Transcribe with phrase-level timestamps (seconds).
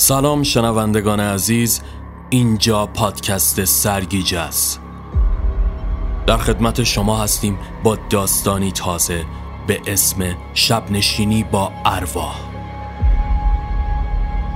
[0.00, 1.80] سلام شنوندگان عزیز
[2.30, 4.80] اینجا پادکست سرگیجه است.
[6.26, 9.24] در خدمت شما هستیم با داستانی تازه
[9.66, 12.40] به اسم شب نشینی با ارواح.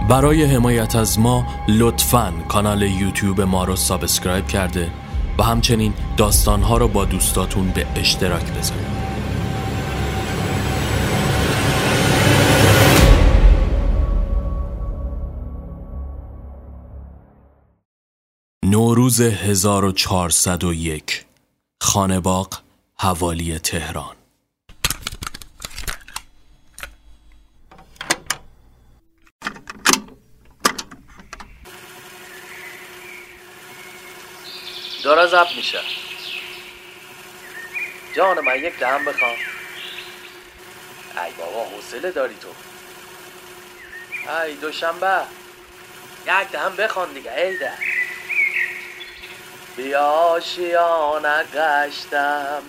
[0.09, 4.91] برای حمایت از ما لطفا کانال یوتیوب ما رو subscribe کرده
[5.39, 9.04] و همچنین داستانها رو با دوستاتون به اشتراک بذارید.
[18.75, 21.25] نوروز 1401
[21.81, 22.63] خانباق
[22.99, 24.17] حوالی تهران.
[35.05, 35.81] داره زب میشه.
[38.17, 39.37] جان من یک دهم بخوام.
[41.25, 42.49] ای بابا حوصله داری تو.
[44.33, 45.21] ای دوشنبه
[46.27, 47.73] یک دهم بخوان دیگه ای ده.
[49.77, 52.63] بیا شیانه گشتم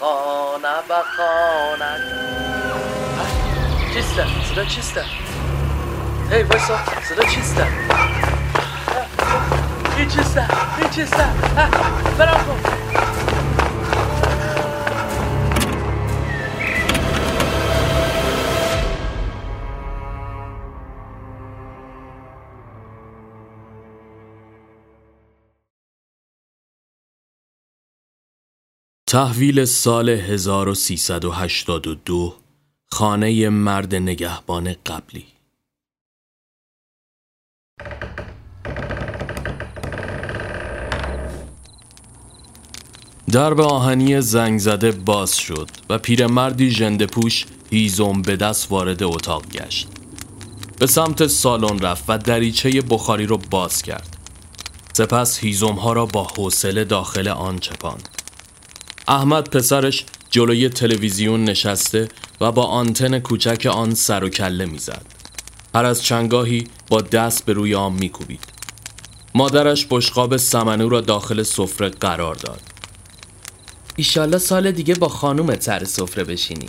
[0.00, 1.96] خانه به خانه.
[3.94, 5.04] چیسته؟ صدا چیسته؟
[6.30, 7.66] هی وایسا صدا چیسته؟
[9.96, 10.46] این چیسته؟
[10.78, 11.24] این چیسته؟
[12.18, 12.75] برام کن
[29.08, 32.34] تحویل سال 1382
[32.90, 35.24] خانه مرد نگهبان قبلی.
[43.32, 49.46] درب آهنی زنگ زده باز شد و پیرمردی ژنده پوش هیزم به دست وارد اتاق
[49.46, 49.88] گشت.
[50.78, 54.16] به سمت سالن رفت و دریچه بخاری رو باز کرد.
[54.92, 58.15] سپس هیزم ها را با حوصله داخل آن چپاند.
[59.08, 62.08] احمد پسرش جلوی تلویزیون نشسته
[62.40, 65.06] و با آنتن کوچک آن سر و کله می‌زد.
[65.74, 68.44] هر از چنگاهی با دست به روی آن میکوبید.
[69.34, 72.60] مادرش بشقاب سمنو را داخل سفره قرار داد.
[73.96, 76.68] ایشالله سال دیگه با خانومت سر سفره بشینی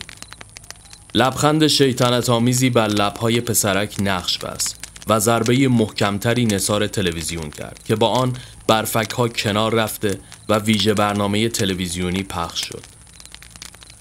[1.15, 4.75] لبخند شیطنت آمیزی بر لبهای پسرک نقش بست
[5.07, 8.33] و ضربه محکمتری نصار تلویزیون کرد که با آن
[8.67, 10.19] برفک ها کنار رفته
[10.49, 12.83] و ویژه برنامه تلویزیونی پخش شد.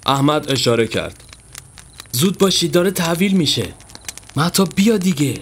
[0.06, 1.22] احمد اشاره کرد.
[2.12, 3.68] زود باشید داره تحویل میشه.
[4.36, 5.34] متا بیا دیگه.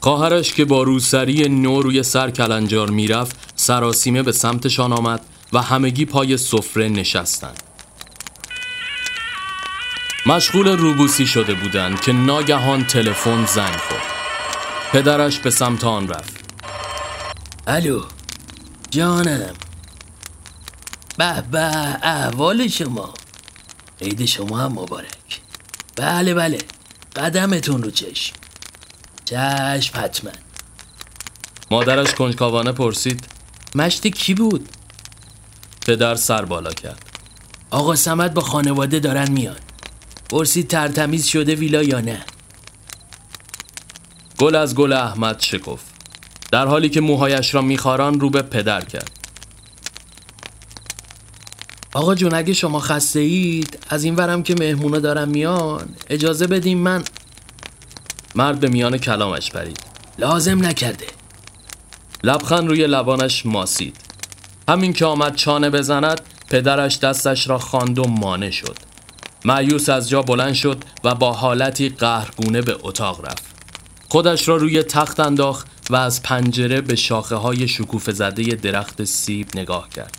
[0.00, 5.20] خواهرش که با روسری نو روی سر کلنجار می‌رفت سراسیمه به سمتشان آمد
[5.52, 7.62] و همگی پای سفره نشستند.
[10.26, 14.02] مشغول روبوسی شده بودند که ناگهان تلفن زنگ خورد.
[14.92, 16.36] پدرش به سمت آن رفت.
[17.66, 18.02] الو
[18.94, 19.54] جانم.
[21.18, 21.60] به به
[22.02, 23.14] احوال شما.
[24.00, 25.40] عید شما هم مبارک.
[25.96, 26.58] بله بله.
[27.16, 28.34] قدمتون رو چشم.
[29.24, 30.30] چشم حتما.
[31.70, 33.26] مادرش کنجکاوانه پرسید.
[33.74, 34.68] مشت کی بود؟
[35.86, 37.10] پدر سر بالا کرد.
[37.70, 39.58] آقا سمت با خانواده دارن میان.
[40.30, 42.24] پرسید ترتمیز شده ویلا یا نه؟
[44.38, 45.93] گل از گل احمد شکفت.
[46.54, 49.10] در حالی که موهایش را میخاران رو به پدر کرد.
[51.92, 56.78] آقا جون اگه شما خسته اید از این ورم که مهمونا دارن میان اجازه بدیم
[56.78, 57.04] من
[58.34, 59.80] مرد به میان کلامش پرید.
[60.18, 61.06] لازم نکرده.
[62.24, 63.96] لبخند روی لبانش ماسید.
[64.68, 68.76] همین که آمد چانه بزند پدرش دستش را خواند و مانع شد.
[69.44, 73.53] معیوس از جا بلند شد و با حالتی قهرگونه به اتاق رفت.
[74.14, 79.48] خودش را روی تخت انداخت و از پنجره به شاخه های شکوف زده درخت سیب
[79.54, 80.16] نگاه کرد.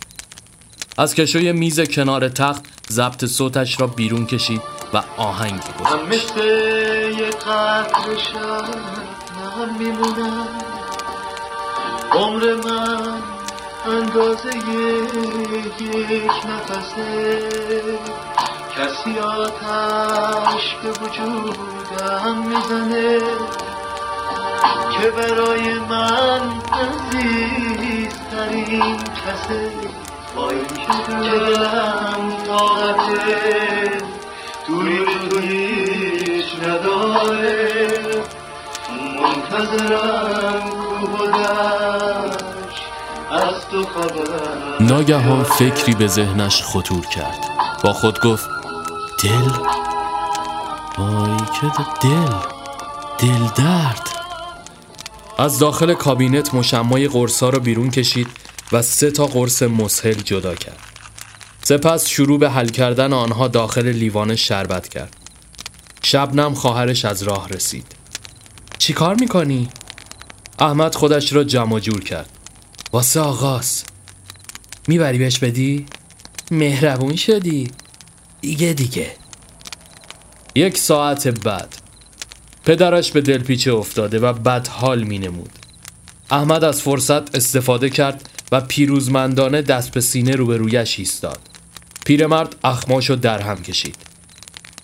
[0.98, 4.62] از کشوی میز کنار تخت ضبط صوتش را بیرون کشید
[4.94, 5.02] و
[8.16, 8.68] شب
[9.78, 10.46] میمونم.
[12.12, 13.22] عمر من
[13.86, 14.50] اندازه
[16.10, 17.48] یک نفسه.
[18.76, 23.65] کسی آتش به وجودم می‌زنه.
[24.90, 26.40] که برای من
[26.72, 28.16] عزیزترین
[28.96, 29.70] کسه
[30.36, 33.36] با این که دلم طاقته.
[34.66, 38.24] توی تو هیچ نداره
[39.22, 42.82] منتظرم کوه و دشت
[43.30, 47.48] از تو خبر ناگهان فکری به ذهنش خطور کرد.
[47.84, 48.48] با خود گفت
[49.22, 49.50] دل؟
[50.98, 51.66] وای که
[52.02, 52.34] دل
[53.18, 53.46] دل.
[53.56, 54.15] درد
[55.38, 58.28] از داخل کابینت مشمای قرصا رو بیرون کشید
[58.72, 60.78] و سه تا قرص مسهل جدا کرد.
[61.62, 65.16] سپس شروع به حل کردن آنها داخل لیوان شربت کرد.
[66.02, 67.86] شبنم خواهرش از راه رسید.
[68.78, 69.68] چی کار می‌کنی؟
[70.58, 72.30] احمد خودش را جمع جور کرد.
[72.92, 73.84] واسه آغاز.
[74.88, 75.86] می‌بری بهش بدی؟
[76.50, 77.70] مهربون شدی.
[78.40, 79.12] دیگه دیگه.
[80.54, 81.74] یک ساعت بعد
[82.66, 85.50] پدرش به دلپیچه افتاده و بد حال می نمود.
[86.30, 91.38] احمد از فرصت استفاده کرد و پیروزمندانه دست به سینه روبرویش ایستاد.
[92.06, 93.96] پیرمرد اخماشو در هم کشید.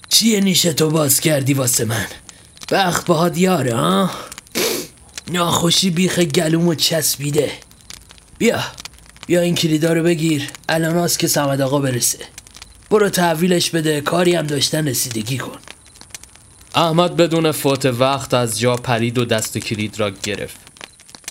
[0.08, 2.06] چیه نیشه تو باز کردی واسه من؟
[2.70, 4.10] بخ باهات یاره ها؟
[5.32, 7.52] ناخوشی بیخ گلومو چسبیده
[8.38, 8.60] بیا
[9.26, 12.18] بیا این کلیدا رو بگیر الان که سمد آقا برسه
[12.90, 15.58] برو تحویلش بده کاری هم داشتن رسیدگی کن
[16.74, 20.56] احمد بدون فوت وقت از جا پرید و دست کلید را گرفت.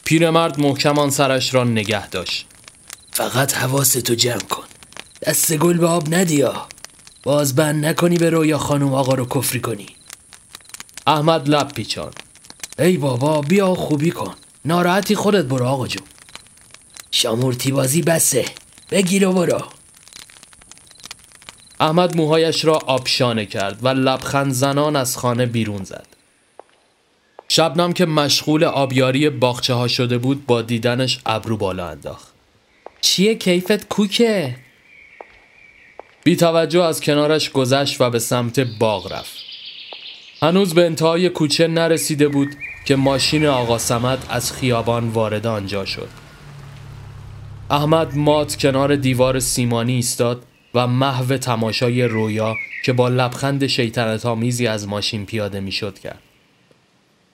[0.04, 2.48] پیرمرد محکم آن سرش را نگه داشت.
[3.12, 4.64] فقط حواستو جمع کن.
[5.26, 6.68] دست گل به آب ندیا
[7.24, 9.88] باز بند نکنی به رویا خانم آقا رو کفری کنی.
[11.08, 12.12] احمد لب پیچان
[12.80, 14.34] ای بابا بیا خوبی کن.
[14.66, 16.08] ناراحتی خودت برو آقا جون.
[17.12, 18.46] شامورتی بازی بسه.
[18.92, 19.62] بگیر و برو.
[21.82, 26.08] احمد موهایش را آبشانه کرد و لبخند زنان از خانه بیرون زد.
[27.48, 32.28] شبنم که مشغول آبیاری باغچه ها شده بود با دیدنش ابرو بالا انداخت.
[33.02, 34.56] چیه کیفت کوکه؟
[36.24, 39.38] بی توجه از کنارش گذشت و به سمت باغ رفت.
[40.42, 42.50] هنوز به انتهای کوچه نرسیده بود
[42.86, 46.10] که ماشین آقا سمد از خیابان وارد آنجا شد.
[47.70, 50.44] احمد مات کنار دیوار سیمانی ایستاد
[50.74, 56.20] و محو تماشای رویا که با لبخند شیطنت آمیزی از ماشین پیاده می‌شد کرد.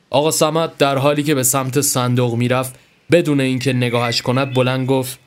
[0.09, 2.75] آقا سمد در حالی که به سمت صندوق می‌رفت
[3.11, 5.19] بدون اینکه نگاهش کند بلند گفت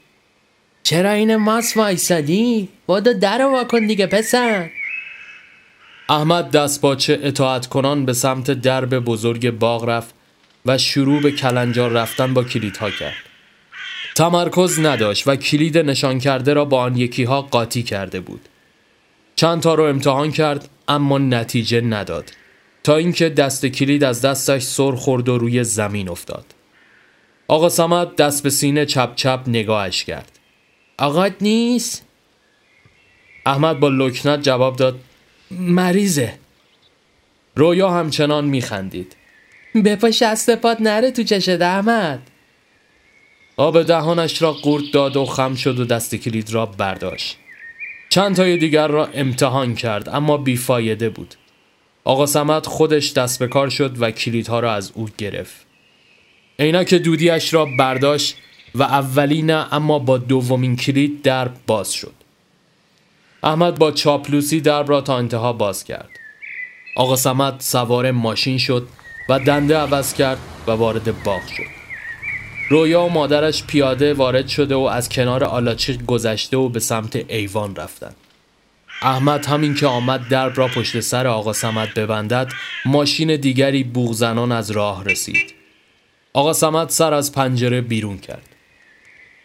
[0.83, 4.71] چرا این ماس وایسادی؟ بادو در واکن دیگه پسر.
[6.09, 10.15] احمد دست باچه اطاعت کنان به سمت درب بزرگ باغ رفت
[10.67, 13.30] و شروع به کلنجار رفتن با کلیدها کرد.
[14.21, 18.49] تمرکز نداشت و کلید نشان کرده را با آن یکیها قاطی کرده بود.
[19.37, 22.31] چند تا رو امتحان کرد اما نتیجه نداد.
[22.85, 26.45] تا اینکه دست کلید از دستش سر خورد و روی زمین افتاد.
[27.49, 30.39] آقا سمت دست به سینه چپ چپ نگاهش کرد.
[30.99, 32.07] آقات نیست؟
[33.47, 35.01] احمد با لکنت جواب داد
[35.51, 36.35] مریضه.
[37.57, 39.17] رویا همچنان میخندید.
[39.85, 42.21] بپا شست پات نره تو چشت احمد.
[43.61, 47.37] آب دهانش را قورت داد و خم شد و دست کلید را برداشت.
[48.09, 51.35] چند تای دیگر را امتحان کرد اما بیفایده بود.
[52.05, 55.67] آقا سمت خودش دست به کار شد و کلیدها را از او گرفت.
[56.59, 58.37] عینک دودیش را برداشت
[58.75, 62.15] و اولی نه اما با دومین کلید درب باز شد.
[63.43, 66.11] احمد با چاپلوسی درب را تا انتها باز کرد.
[66.97, 68.87] آقا سمت سوار ماشین شد
[69.29, 71.80] و دنده عوض کرد و وارد باغ شد.
[72.71, 77.77] رویا و مادرش پیاده وارد شده و از کنار آلاچیق گذشته و به سمت ایوان
[77.77, 78.17] رفتند.
[79.03, 82.49] احمد همین که آمد درب را پشت سر آقا سمت ببندد
[82.85, 85.55] ماشین دیگری بوغزنان از راه رسید.
[86.33, 88.49] آقا سمت سر از پنجره بیرون کرد.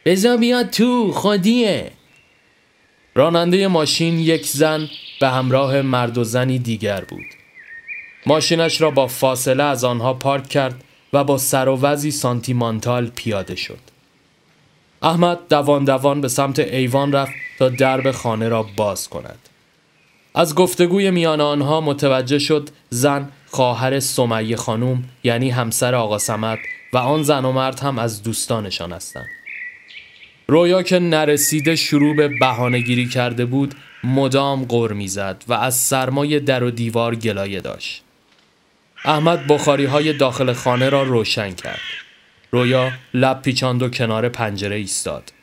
[0.05, 1.91] بزا بیاد تو خودیه.
[3.15, 4.89] راننده ماشین یک زن
[5.19, 7.25] به همراه مرد و زنی دیگر بود.
[8.25, 10.83] ماشینش را با فاصله از آنها پارک کرد
[11.15, 13.79] و با سر و وزی سانتیمانتال پیاده شد.
[15.01, 19.39] احمد دوان دوان به سمت ایوان رفت تا درب خانه را باز کند.
[20.35, 26.59] از گفتگوی میان آنها متوجه شد زن خواهر سمیه خانوم یعنی همسر آقا سمت
[26.93, 29.27] و آن زن و مرد هم از دوستانشان هستند.
[30.47, 36.63] رویا که نرسیده شروع به بهانهگیری کرده بود مدام غر می‌زد و از سرمای در
[36.63, 38.04] و دیوار گلایه داشت.
[39.05, 41.79] احمد بخاری های داخل خانه را روشن کرد.
[42.51, 45.33] رویا لب پیچاند و کنار پنجره ایستاد.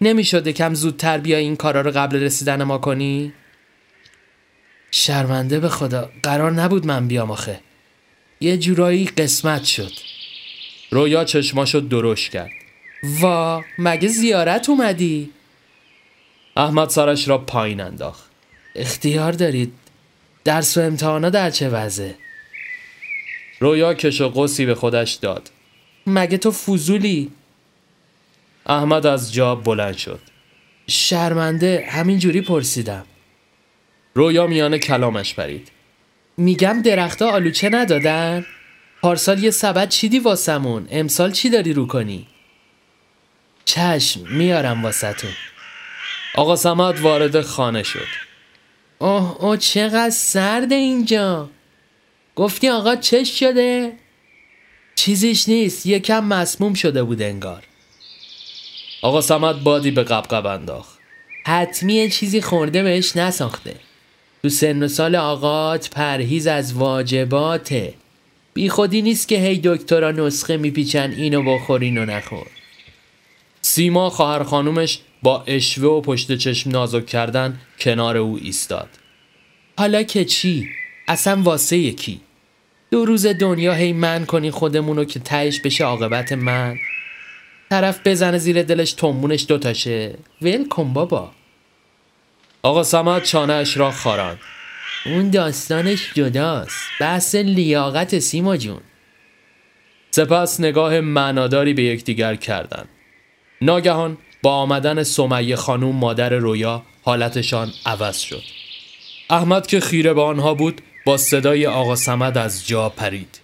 [0.00, 3.32] نمی‌شده کم زودتر بیا این کارا رو قبل رسیدن ما کنی؟
[4.90, 7.60] شرمنده به خدا قرار نبود من بیام آخه.
[8.40, 9.92] یه جورایی قسمت شد.
[10.90, 12.50] رویا چشماشو درشت کرد.
[13.02, 15.30] وا مگه زیارت اومدی؟
[16.56, 18.30] احمد سرش را پایین انداخت.
[18.74, 19.72] اختیار دارید.
[20.44, 22.14] درس و امتحانا در چه وضعه؟
[23.60, 25.50] رویا کش و قوسی به خودش داد.
[26.06, 27.30] مگه تو فضولی؟
[28.66, 30.20] احمد از جا بلند شد.
[30.86, 33.04] شرمنده همینجوری پرسیدم.
[34.14, 35.68] رویا میانه کلامش پرید.
[36.36, 38.46] میگم درختها آلوچه ندادن؟
[39.02, 42.26] پارسال یه سبد چیدی واسمون؟ امسال چی داری رو کنی؟
[43.64, 45.30] چشم میارم واسهتون.
[46.34, 48.06] آقا سمت وارد خانه شد.
[48.98, 51.50] اوه اوه چقدر سرده اینجا.
[52.40, 53.92] گفتی آقا چش شده؟
[54.94, 57.62] چیزیش نیست یکم مسموم شده بود انگار.
[59.02, 60.98] آقا سمت بادی به قبقب انداخت.
[61.46, 63.74] حتمی چیزی خورده بهش نساخته.
[64.42, 67.94] تو سن و سال آقات پرهیز از واجباته.
[68.54, 72.46] بی خودی نیست که هی دکترا نسخه میپیچن اینو بخور اینو نخور.
[73.62, 78.88] سیما خواهر خانومش با اشوه و پشت چشم نازک کردن کنار او ایستاد.
[79.78, 80.68] حالا که چی؟
[81.08, 82.20] اصلا واسه یکی.
[82.90, 86.76] دو روز دنیا هی من کنی خودمونو که تهش بشه عاقبت من.
[87.70, 91.30] طرف بزنه زیر دلش تنبونش دوتاشه ول کن بابا.
[92.62, 94.38] آقا سمت چانهش را خاراند
[95.06, 96.76] اون داستانش جداست.
[97.00, 98.80] بحث لیاقت سیما جون.
[100.10, 102.88] سپس نگاه معناداری به یکدیگر کردند
[103.62, 108.42] ناگهان با آمدن سمیه خانوم مادر رویا حالتشان عوض شد.
[109.30, 113.40] احمد که خیره به آنها بود با صدای آقا سمد از جا پرید.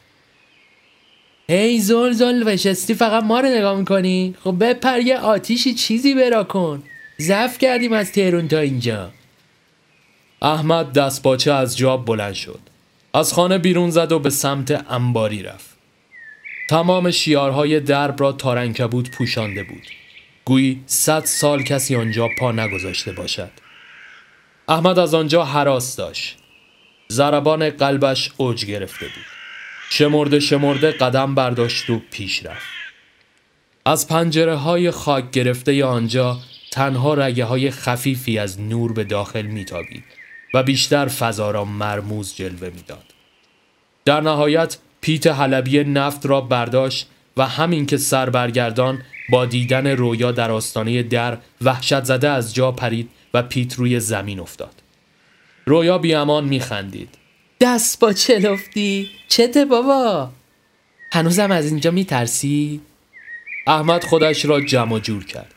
[1.48, 6.44] هی زل زل وشستی فقط ما رو نگاه می‌کنی؟ خب بپر یه آتیشی چیزی برا
[6.44, 6.82] کن.
[7.18, 9.10] زف کردیم از تهرون تا اینجا.
[10.42, 12.60] احمد دست باچه از جا بلند شد.
[13.14, 15.76] از خانه بیرون زد و به سمت انباری رفت.
[16.70, 19.82] تمام شیارهای درب را تارنکبود پوشانده بود.
[20.44, 23.50] گویی صد سال کسی آنجا پا نگذاشته باشد.
[24.68, 26.38] احمد از آنجا حراس داشت.
[27.12, 29.24] ضربان قلبش اوج گرفته بود
[29.90, 32.66] شمرده شمرده قدم برداشت و پیش رفت
[33.84, 36.38] از پنجره های خاک گرفته آنجا
[36.70, 40.04] تنها رگه های خفیفی از نور به داخل میتابید
[40.54, 43.04] و بیشتر فضا را مرموز جلوه می‌داد.
[44.04, 50.32] در نهایت پیت حلبی نفت را برداشت و همین که سر برگردان با دیدن رویا
[50.32, 54.82] در آستانه در وحشت زده از جا پرید و پیت روی زمین افتاد.
[55.68, 57.08] رویا بیامان میخندید.
[57.60, 60.30] دست با چلفتی چته بابا
[61.12, 62.80] هنوزم از اینجا میترسی
[63.66, 65.54] احمد خودش را جمع جور کرد.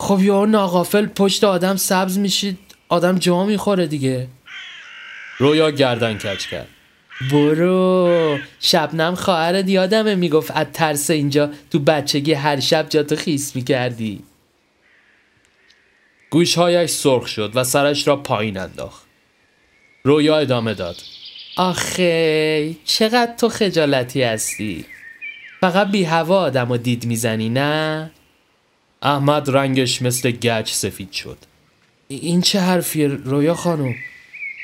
[0.00, 2.58] خب یا ناغافل پشت آدم سبز میشید
[2.88, 4.28] آدم جا می‌خوره دیگه
[5.38, 6.68] رویا گردن کج کرد.
[7.32, 14.22] برو شبنم خواهرت یادمه می‌گفت از ترس اینجا تو بچگی هر شب جاتو خیس می‌کردی
[16.30, 19.07] گوشهایش سرخ شد و سرش را پایین انداخت.
[20.02, 20.96] رویا ادامه داد.
[21.56, 24.84] آخه چقدر تو خجالتی هستی
[25.60, 28.10] فقط بی هوا آدم رو دید می‌زنی نه
[29.02, 31.38] احمد رنگش مثل گچ سفید شد.
[32.08, 33.94] این چه حرفیه رویا خانم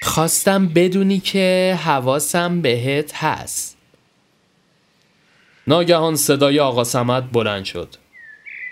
[0.03, 3.76] خواستم بدونی که حواسم بهت هست
[5.67, 7.95] ناگهان صدای آقا سمت بلند شد.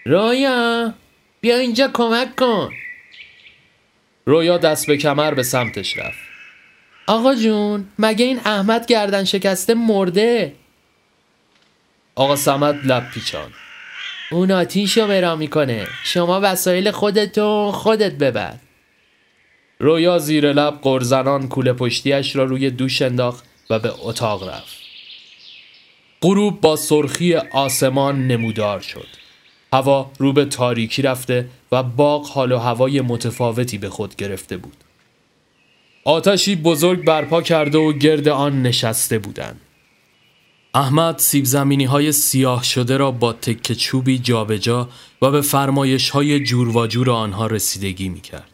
[0.07, 0.95] رویا
[1.41, 2.71] بیا اینجا کمک کن
[4.27, 6.32] رویا دست به کمر به سمتش رفت.
[7.07, 10.53] آقا جون مگه این احمد گردن شکسته مرده
[12.15, 13.51] آقا سمت لب پیچان.
[14.31, 18.55] اون آتیش رو برا می‌کنه شما وسایل خودتو خودت ببر
[19.79, 24.77] رویا زیر لب قرزنان کوله پشتیش را روی دوش انداخت و به اتاق رفت.
[26.23, 29.07] غروب با سرخی آسمان نمودار شد.
[29.73, 34.82] هوا رو به تاریکی رفته و باغ حال و هوای متفاوتی به خود گرفته بود.
[36.05, 39.61] آتشی بزرگ برپا کرده و گرد آن نشسته بودند.
[40.75, 44.89] احمد سیب زمینی های سیاه شده را با تکه چوبی جابجا
[45.23, 48.51] و به فرمایش های جور و جور آنها رسیدگی می کرد.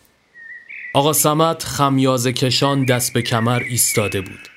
[0.95, 4.49] آقا سمت خمیازه کشان دست به کمر ایستاده بود.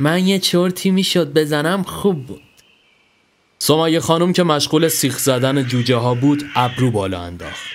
[0.00, 2.42] من یه چرتی می‌شد بزنم خوب بود
[3.58, 7.66] سمیه خانم که مشغول سیخ زدن جوجه ها بود ابرو بالا انداخت.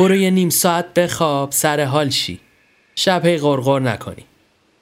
[0.00, 2.40] برو یه نیم ساعت بخواب سر حال شی
[3.02, 4.24] شب هی غرغر نکنی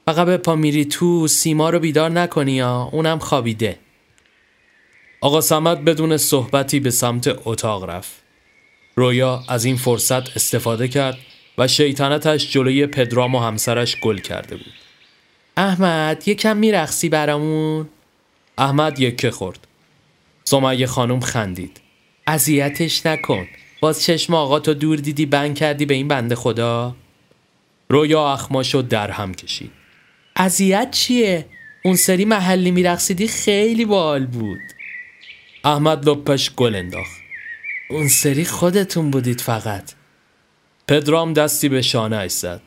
[0.06, 3.78] فقط به پا میری تو سیما رو بیدار نکنی یا اونم خوابیده
[5.20, 8.22] آقا سمت بدون صحبتی به سمت اتاق رفت.
[8.96, 11.18] رویا از این فرصت استفاده کرد
[11.58, 14.72] و شیطنتش جلوی پدرام و همسرش گل کرده بود.
[15.56, 17.88] احمد یه کم میرخصی برامون
[18.58, 19.66] احمد یکه خورد.
[20.44, 21.80] سمیه خانم خندید.
[22.26, 23.46] اذیتش نکن
[23.80, 26.96] باز چشم آقا تو دور دیدی بند کردی به این بنده خدا
[27.88, 29.70] رویا اخماشو در هم کشید.
[30.36, 31.46] اذیت چیه
[31.84, 34.60] اون سری محلی میرقصیدی خیلی بال بود
[35.64, 37.20] احمد لپش گل انداخت.
[37.90, 39.92] اون سری خودتون بودید فقط
[40.88, 42.62] پدرام دستی به شانه زد.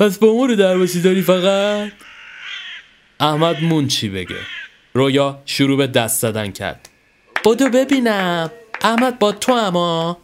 [0.00, 1.92] پس با ما رو درواسی داری فقط؟
[3.20, 4.36] احمد مون چی بگه
[4.94, 6.88] رویا شروع به دست زدن کرد
[7.44, 10.18] بدو ببینم احمد با تو اما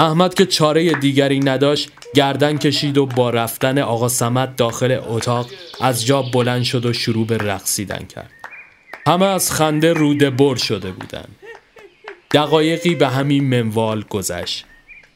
[0.00, 6.06] احمد که چاره دیگری نداشت گردن کشید و با رفتن آقا سمت داخل اتاق از
[6.06, 8.30] جا بلند شد و شروع به رقصیدن کرد.
[9.06, 11.36] همه از خنده روده بر شده بودند
[12.32, 14.64] دقایقی به همین منوال گذشت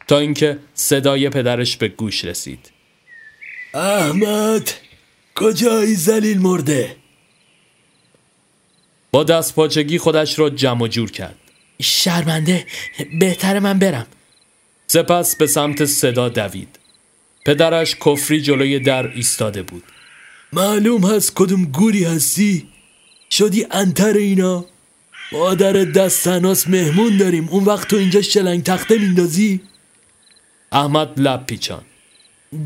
[0.09, 2.71] تا اینکه صدای پدرش به گوش رسید.
[3.75, 4.71] احمد
[5.35, 6.97] کجایی زلیل مرده؟
[9.13, 11.35] با دست پاچگی خودش را جمع و جور کرد.
[11.83, 12.67] شرمنده
[13.21, 14.07] بهتر من برم.
[14.91, 16.79] سپس به سمت صدا دوید.
[17.47, 19.83] پدرش کفری جلوی در ایستاده بود.
[20.53, 22.69] معلوم هست کدوم گوری هستی؟
[23.31, 24.65] شدی انتر اینا؟
[25.33, 27.49] مادر دست مهمون داریم.
[27.49, 29.61] اون وقت تو اینجا شلنگ تخته میندازی؟
[30.73, 31.83] احمد لب پیچان.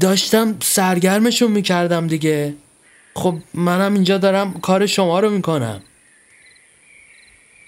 [0.01, 2.55] داشتم سرگرمشون می‌کردم دیگه.
[3.15, 5.83] خب منم اینجا دارم کار شما رو می‌کنم.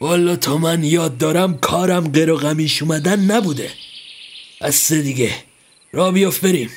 [0.00, 3.70] والا تا من یاد دارم کارم غیر و غمیش اومدن نبوده.
[4.60, 5.30] از دیگه.
[5.92, 6.70] را بیاف بریم.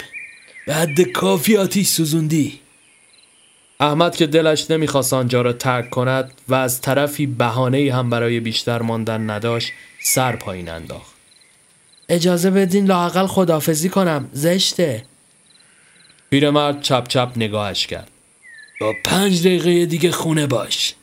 [0.68, 2.60] به حد کافی آتیش سوزوندی.
[3.80, 8.82] احمد که دلش نمی‌خواست آنجا را ترک کند و از طرفی بهانه هم برای بیشتر
[8.82, 9.72] ماندن نداشت
[10.04, 11.14] سر پایین انداخت.
[12.10, 14.30] اجازه بدین لاقل خدافزی کنم.
[14.34, 15.06] زشته.
[16.30, 18.12] پیرمرد چپ چپ نگاهش کرد.
[18.82, 20.94] با پنج دقیقه دیگه خونه باش.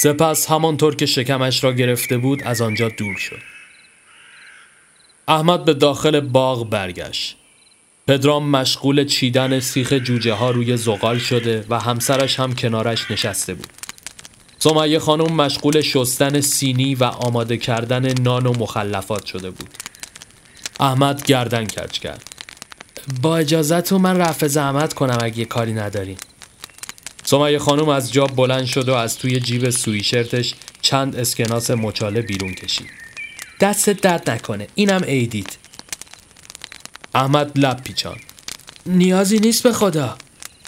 [0.00, 3.59] سپس همانطور که شکمش را گرفته بود از آنجا دور شد.
[5.30, 7.36] احمد به داخل باغ برگشت.
[8.08, 13.66] پدرام مشغول چیدن سیخ جوجه ها روی زغال شده و همسرش هم کنارش نشسته بود.
[14.58, 19.68] سمیه خانم مشغول شستن سینی و آماده کردن نان و مخلفات شده بود.
[20.80, 22.22] احمد گردن کج کرد.
[23.22, 26.16] با اجازتون من رفع زحمت کنم اگه کاری ندارین
[27.24, 32.54] سمیه خانم از جاب بلند شد و از توی جیب سویشرتش چند اسکناس مچاله بیرون
[32.54, 33.09] کشید.
[33.60, 34.66] دست درد نکنه.
[34.74, 35.58] اینم عیدید
[37.14, 38.16] احمد لب پیچان
[38.86, 40.16] نیازی نیست به خدا.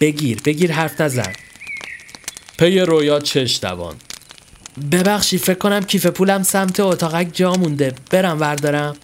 [0.01, 1.33] بگیر بگیر حرف نزن.
[2.59, 3.95] پی رویا چش دوان.
[4.93, 7.95] ببخشی فکر کنم کیف پولم سمت اتاقک جا مونده.
[8.11, 8.97] برم وردارم.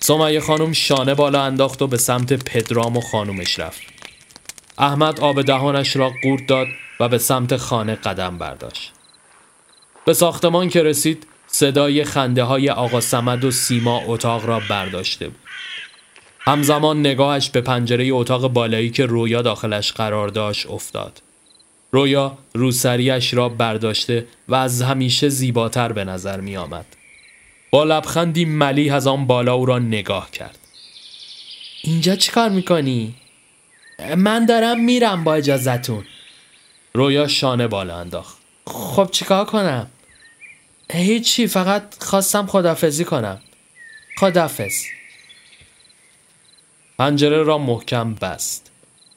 [0.00, 3.82] سمیه خانم شانه بالا انداخت و به سمت پدرام و خانومش رفت.
[4.78, 6.66] احمد آب دهانش را قورت داد
[7.00, 8.92] و به سمت خانه قدم برداشت.
[10.04, 15.40] به ساختمان که رسید صدای خنده های آقا سمد و سیما اتاق را برداشته بود
[16.40, 21.22] همزمان نگاهش به پنجره اتاق بالایی که رویا داخلش قرار داشت افتاد
[21.92, 26.86] رویا روسریش را برداشته و از همیشه زیباتر به نظر می آمد.
[27.70, 30.58] با لبخندی ملی از آن بالا او را نگاه کرد
[31.82, 33.14] اینجا چیکار می‌کنی؟
[34.16, 36.04] من دارم میرم با اجازتون
[36.94, 39.86] رویا شانه بالا انداخت خب چیکار کنم؟
[40.92, 43.40] هیچی فقط خواستم خدافزی کنم.
[44.18, 44.84] خدافز
[46.98, 48.70] پنجره را محکم بست.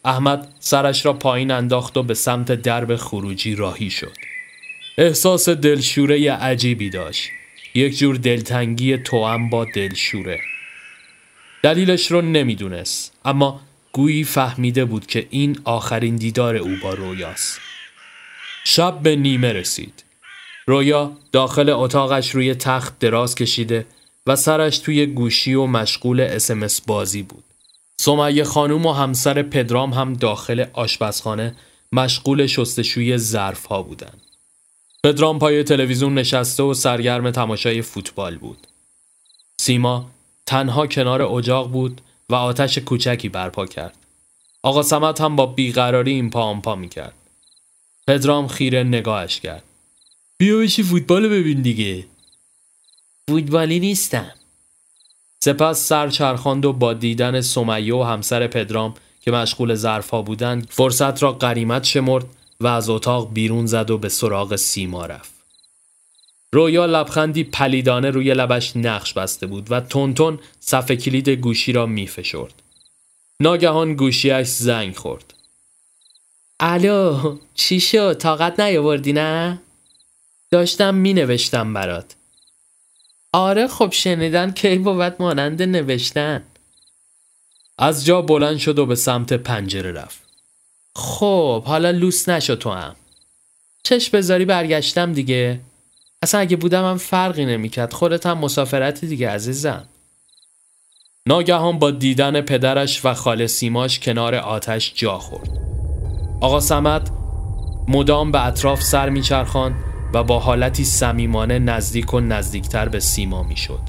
[0.06, 4.18] احمد سرش را پایین انداخت و به سمت درب خروجی راهی شد.
[4.98, 7.30] احساس دلشوره عجیبی داشت.
[7.74, 10.40] یک جور دلتنگی توام با دلشوره.
[11.64, 17.60] دلیلش رو نمی‌دونست اما گویی فهمیده بود که این آخرین دیدار او با رویاست.
[18.64, 20.03] شب به نیمه رسید.
[20.66, 23.86] رویا داخل اتاقش روی تخت دراز کشیده
[24.28, 27.44] و سرش توی گوشی و مشغول اسمس بازی بود
[28.02, 31.56] سمیه خانوم و همسر پدرام هم داخل آشپزخانه
[31.92, 34.22] مشغول شستشوی ظرف ها بودند.
[35.04, 38.68] پدرام پای تلویزیون نشسته و سرگرم تماشای فوتبال بود.
[39.62, 40.12] سیما
[40.46, 43.98] تنها کنار اجاق بود و آتش کوچکی برپا کرد.
[44.64, 47.14] آقا سمت هم با بیقراری این پا آن پا می کرد.
[48.08, 49.64] پدرام خیره نگاهش کرد.
[50.38, 52.06] بیا بشی فوتبال ببین دیگه.
[53.30, 54.32] فوتبالی نیستم.
[55.44, 61.24] سپس سر چرخاند و با دیدن سمیه و همسر پدرام که مشغول ظرفها بودند فرصت
[61.24, 62.26] را قریمت شمرد
[62.60, 65.34] و از اتاق بیرون زد و به سراغ سیما رفت.
[66.54, 72.54] رویا لبخندی پلیدانه روی لبش نقش بسته بود و تونتون صف کلید گوشی را میفشرد.
[73.40, 75.34] ناگهان گوشیش زنگ خورد.
[76.60, 79.62] الو چی شد؟ طاقت نیاوردی نه؟
[80.54, 82.16] داشتم می نوشتم برات.
[83.34, 86.44] آره خب شنیدن کی بود مانند نوشتن.
[87.78, 90.20] از جا بلند شد و به سمت پنجره رفت.
[90.96, 92.96] خب حالا لوس نشو تو هم.
[93.84, 95.60] چش بذاری برگشتم دیگه.
[96.22, 97.94] اصلا اگه بودم هم فرقی نمی‌کرد.
[97.94, 99.88] خودت هم مسافرت دیگه عزیزم.
[101.26, 105.50] ناگهان با دیدن پدرش و خاله سیماش کنار آتش جا خورد.
[106.42, 107.12] آقا سمت
[107.88, 109.93] مدام به اطراف سر میچرخاند.
[110.14, 113.80] و با حالتی صمیمانه نزدیک و نزدیکتر به سیما می‌شد.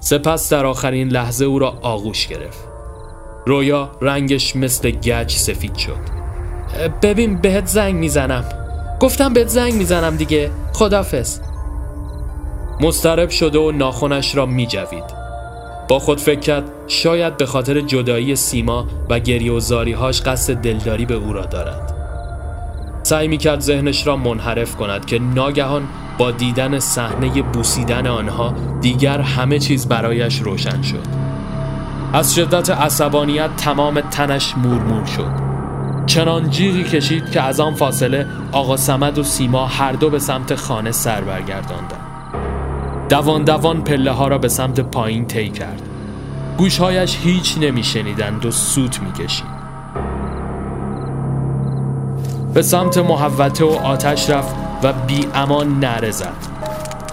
[0.00, 2.58] سپس در آخرین لحظه او را آغوش گرفت.
[3.46, 6.22] رویا رنگش مثل گچ سفید شد.
[7.02, 8.44] ببین بهت زنگ می‌زنم.
[9.00, 10.50] گفتم بهت زنگ می‌زنم دیگه.
[10.72, 11.40] خدافز.
[12.80, 15.22] مسترب شده و ناخونش را میجوید.
[15.88, 21.06] با خود فکر کرد شاید به خاطر جدایی سیما و گریه و زاریهاش قصد دلداری
[21.06, 22.01] به او را دارد.
[23.12, 25.82] سعی می کرد ذهنش را منحرف کند که ناگهان
[26.18, 31.06] با دیدن صحنه بوسیدن آنها دیگر همه چیز برایش روشن شد.
[32.12, 35.30] از شدت عصبانیت تمام تنش مورمور شد.
[36.06, 40.54] چنان جیغی کشید که از آن فاصله آقا سمد و سیما هر دو به سمت
[40.54, 42.02] خانه سر برگرداندند.
[43.08, 45.82] دوان دوان پله ها را به سمت پایین طی کرد.
[46.58, 49.51] گوشهایش هیچ نمیشنیدند و سوت می‌کشید.
[52.54, 56.32] به سمت محوته و آتش رفت و بی امان نره زد.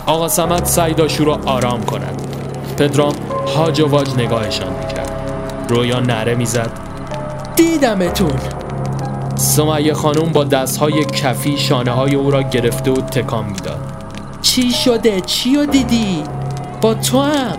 [0.06, 2.22] آقا سمت سعی داشت را آرام کند.
[2.78, 3.14] پدرام
[3.56, 5.12] هاج و واج نگاهشان می‌کرد.
[5.70, 6.72] رویا نره می‌زد.
[7.56, 8.40] دیدمتون.
[9.36, 13.80] سمیه خانوم با دستهای کفی شانه های او را گرفته و تکان می‌داد.
[14.42, 16.24] چی شده؟ چی رو دیدی؟
[16.82, 17.58] با تو هم.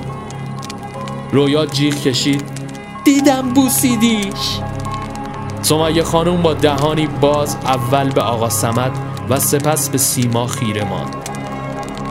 [1.32, 2.42] رویا جیغ کشید.
[3.04, 4.60] دیدم بوسیدیش.
[5.62, 8.92] سمیه خانوم با دهانی باز اول به آقا سمد
[9.30, 11.16] و سپس به سیما خیره ماند.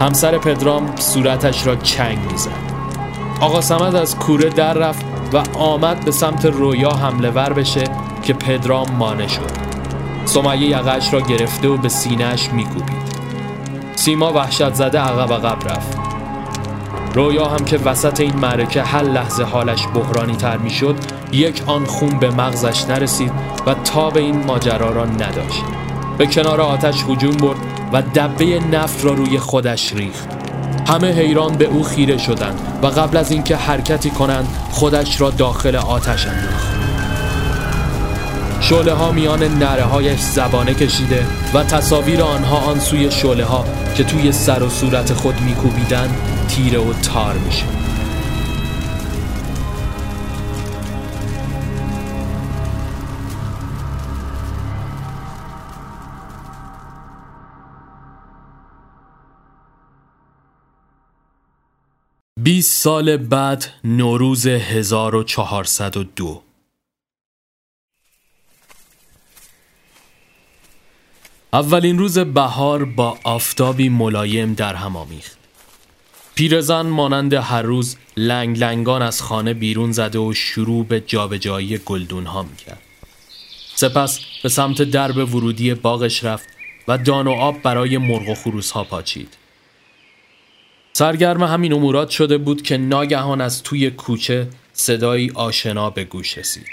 [0.02, 2.50] همسر پدرام صورتش را چنگ می‌زد.
[3.42, 7.84] آقا سمد از کوره در رفت و آمد به سمت رویا حمله ور بشه
[8.24, 9.52] که پدرام مانه شد.
[10.26, 13.10] سمیه یقش را گرفته و به سینهش میکوبید.
[13.96, 15.98] سیما وحشت زده عقب عقب رفت.
[17.14, 20.96] رویا هم که وسط این معرکه هر لحظه حالش بحرانی تر می‌شد
[21.32, 23.32] یک آن خون به مغزش نرسید
[23.68, 25.64] و تا به این ماجرا را نداشت.
[26.18, 27.58] به کنار آتش هجوم برد
[27.94, 30.28] و دبه نفت را روی خودش ریخت.
[30.88, 35.76] همه حیران به او خیره شدند و قبل از اینکه حرکتی کنند خودش را داخل
[35.76, 36.80] آتش انداخت.
[38.62, 43.66] شعله ها میان نره هایش زبانه کشیده و تصاویر آنها آن سوی شعله ها
[43.96, 46.16] که توی سر و صورت خود میکوبیدند
[46.48, 47.89] تیره و تار می‌شد.
[62.50, 66.42] بیست سال بعد نوروز 1402
[71.54, 75.38] اولین روز بهار با آفتابی ملایم در هم آمیخت.
[76.36, 82.26] پیرزن مانند هر روز لنگ لنگان از خانه بیرون زده و شروع به جابجایی گلدون
[82.26, 82.82] ها می‌کرد.
[83.76, 86.48] سپس به سمت درب ورودی باغش رفت
[86.88, 89.39] و دان و آب برای مرغ و خروس ها پاچید.
[90.94, 96.68] سرگرم همین امورات شده بود که ناگهان از توی کوچه صدایی آشنا به گوش رسید.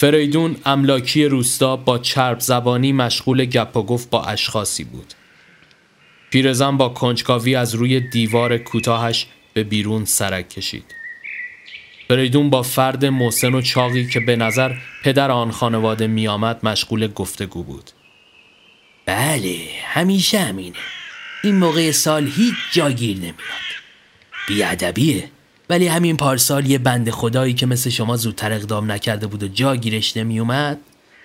[0.00, 5.14] فریدون املاکی روستا با چرب زبانی مشغول گپ و گفت با اشخاصی بود.
[6.30, 10.94] پیرزن با کنجکاوی از روی دیوار کوتاهش به بیرون سرک کشید.
[12.08, 17.06] فریدون با فرد محسن و چاقی که به نظر پدر آن خانواده می آمد مشغول
[17.06, 17.90] گفتگو بود.
[19.06, 20.76] بله همیشه همینه.
[21.46, 23.36] این موقع سال هیچ جاگیر نمیاد.
[24.48, 25.30] بیادبیه.
[25.70, 29.76] ولی همین پارسال یه بند خدایی که مثل شما زودتر اقدام نکرده بود و جا
[29.76, 30.80] گیرش نمیومد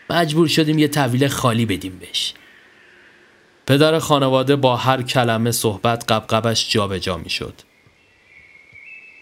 [0.10, 2.34] مجبور شدیم یه تحویل خالی بدیم بهش
[3.68, 7.54] پدر خانواده با هر کلمه صحبت قبقبش جابجا می‌شد.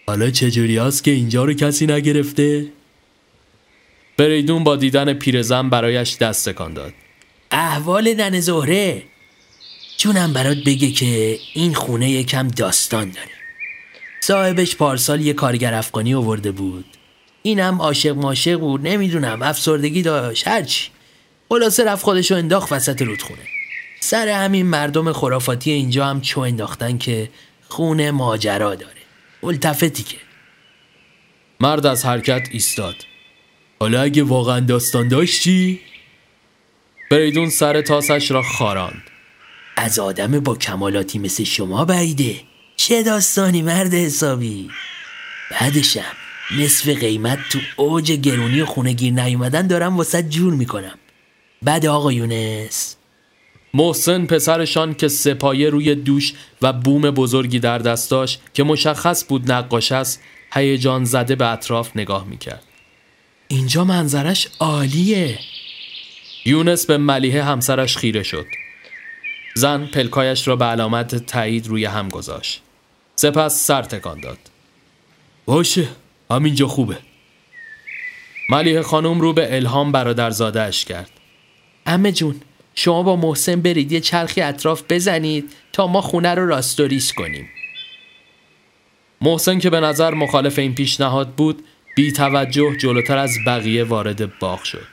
[0.06, 2.66] حالا چجوری هست که اینجا رو کسی نگرفته؟
[4.16, 6.94] بریدون با دیدن پیرزن برایش دست داد.
[7.50, 9.02] احوال نن زهره
[10.00, 13.30] چونم برات بگه که این خونه یکم داستان داره.
[14.20, 16.84] صاحبش پارسال یه کارگر افغانی آورده بود.
[17.42, 20.90] اینم عاشق ماشق بود نمی‌دونم افسردگی داشت هرچی
[21.48, 23.42] خلاصه رفت خودشو انداخت وسط رودخونه.
[24.00, 27.30] سر همین مردم خرافاتی اینجا هم چو انداختن که
[27.68, 29.00] خونه ماجرا داره.
[29.42, 30.16] التفتی که.
[31.60, 32.96] مرد از حرکت ایستاد.
[33.80, 35.80] حالا اگه واقعا داستان داشت چی؟
[37.10, 39.09] بریدون سر تاسش را خاراند.
[39.82, 42.40] از آدم با کمالاتی مثل شما بعیده
[42.76, 44.70] چه داستانی مرد حسابی؟
[45.50, 46.12] بعدشم
[46.58, 50.98] نصف قیمت تو اوج گرونی و خونه گیر نیومدن دارم واسه جور می‌کنم.
[51.62, 52.96] بعد آقا یونس.
[53.74, 59.52] محسن پسرشان که سپایه روی دوش و بوم بزرگی در دست داشت که مشخص بود
[59.52, 62.62] نقاش است هیجان زده به اطراف نگاه می‌کرد.
[63.48, 65.38] اینجا منظرش عالیه.
[66.44, 68.46] یونس به ملیه همسرش خیره شد.
[69.54, 72.62] زن پلکایش را به علامت تایید روی هم گذاشت.
[73.16, 74.38] سپس سر تکان داد.
[75.46, 75.88] باشه
[76.30, 76.98] همینجا خوبه.
[78.50, 81.10] ملیه خانم رو به الهام برادرزادهاش کرد.
[81.86, 82.40] امه جون
[82.74, 87.48] شما با محسن برید یه چرخی اطراف بزنید تا ما خونه رو راستوریش کنیم.
[89.20, 91.64] محسن که به نظر مخالف این پیشنهاد بود
[91.96, 94.86] بی توجه جلوتر از بقیه وارد باغ شد.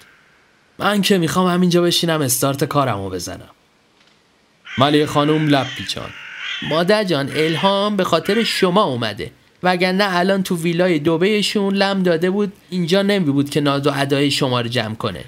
[0.80, 3.50] من که می‌خوام همینجا بشینم استارت کارمو بزنم.
[4.78, 6.10] ملیه خانم لب پیچان
[6.62, 9.32] مادر جان الهام به خاطر شما اومده.
[9.64, 14.32] وگرنه الان تو ویلای دوبهشون لم داده بود اینجا نمی بود که ناز و ادای
[14.32, 15.26] شما رو جمع کنه.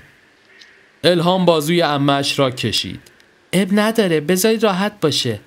[1.03, 2.99] الهام بازوی امش را کشید.
[3.53, 5.39] اب نداره بذارید راحت باشه.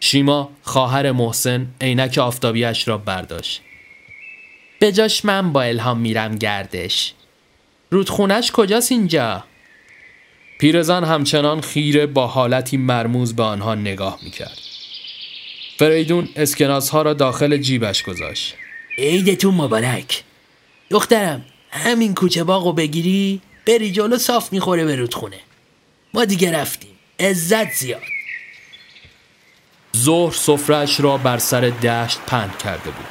[0.00, 3.62] شیما خواهر محسن عینک آفتابیش را برداشت.
[4.78, 7.14] به جاش من با الهام میرم گردش.
[7.90, 9.44] رودخونش کجاست اینجا؟
[10.60, 14.58] پیرزن همچنان خیره با حالتی مرموز به آنها نگاه می‌کرد.
[15.78, 18.54] فریدون اسکناس ها را داخل جیبش گذاشت.
[18.98, 20.22] عیدتون مبارک.
[20.90, 25.40] دخترم همین کوچه باغو بگیری بری جلو صاف می‌خوره به رودخونه.
[26.14, 26.90] ما دیگه رفتیم.
[27.20, 28.02] عزت زیاد.
[29.96, 33.10] ظهر سفرش را بر سر دشت پهن کرده بود.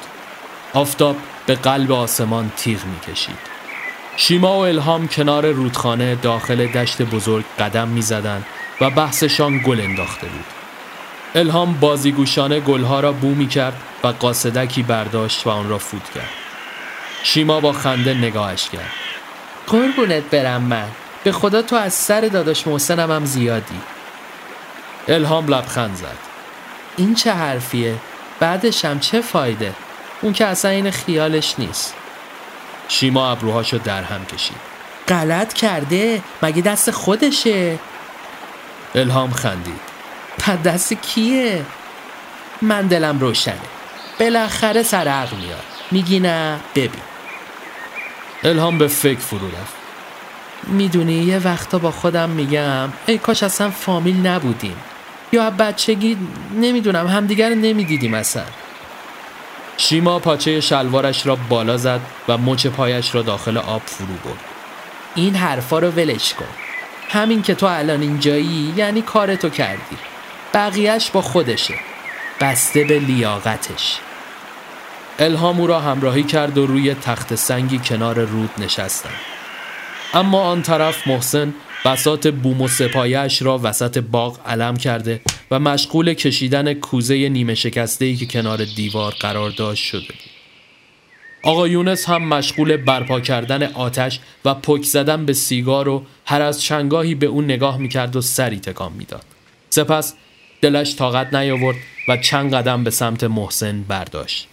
[0.74, 3.59] آفتاب به قلب آسمان تیغ می‌کشید.
[4.22, 8.46] شیما و الهام کنار رودخانه داخل دشت بزرگ قدم می‌زدند
[8.82, 10.46] و بحثشان گل انداخته بود.
[11.36, 16.30] الهام بازیگوشانه گلها را بو می کرد و قاصدکی برداشت و آن را فوت کرد.
[17.24, 18.92] شیما با خنده نگاهش کرد.
[19.68, 20.88] قربونت برم من.
[21.24, 23.80] به خدا تو از سر داداش محسنم هم زیادی.
[25.08, 26.18] الهام لبخند زد.
[26.98, 27.96] این چه حرفیه؟
[28.40, 29.74] بعدش هم چه فایده؟
[30.22, 31.96] اون که اصلا این خیالش نیست.
[32.90, 34.58] شیما ابروهاشو در هم کشید.
[35.08, 37.80] غلط کرده؟ مگه دست خودشه؟
[38.96, 39.80] الهام خندید.
[40.40, 41.66] پد دست کیه؟
[42.62, 43.56] من دلم روشنه.
[44.20, 45.64] بالاخره سر عقل میاد.
[45.92, 47.02] میگی نه؟ ببین.
[48.44, 49.74] الهام به فکر فرو رفت.
[50.68, 54.76] می‌دونی یه وقتا با خودم میگم ای کاش اصلا فامیل نبودیم.
[55.32, 56.18] یا بچگی
[56.56, 58.44] نمی‌دونم همدیگر نمی‌دیدیم اصلا.
[59.82, 64.40] شیما پاچه شلوارش را بالا زد و مچ پایش را داخل آب فرو برد.
[65.16, 66.46] این حرفا رو ولش کن.
[67.10, 69.98] همین که تو الان اینجایی یعنی کارتو کردی.
[70.54, 71.74] بقیهش با خودشه.
[72.42, 74.00] بسته به لیاقتش.
[75.20, 79.20] الهام او را همراهی کرد و روی تخت سنگی کنار رود نشستند
[80.14, 81.54] اما آن طرف محسن
[81.86, 88.06] بسات بوم و سپایش را وسط باغ علم کرده و مشغول کشیدن کوزه نیمه شکسته
[88.06, 90.30] ای که کنار دیوار قرار داشت شده بود.
[91.44, 96.62] آقا یونس هم مشغول برپا کردن آتش و پک زدن به سیگار و هر از
[96.62, 99.26] چنگاهی به اون نگاه می‌کرد و سری تکان می‌داد.
[99.70, 100.14] سپس
[100.62, 104.48] دلش طاقت نیاورد و چند قدم به سمت محسن برداشت.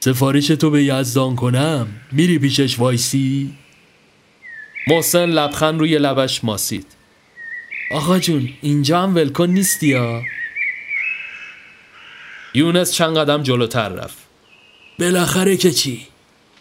[0.00, 3.50] سفارش تو به یزدان کنم میری پیشش وایسی؟
[4.86, 6.86] محسن لبخند روی لبش ماسید.
[7.92, 10.22] آقا جون اینجا هم ولکن نیستی یا؟
[12.54, 14.18] یونس چند قدم جلوتر رفت.
[14.98, 16.06] بالاخره که چی؟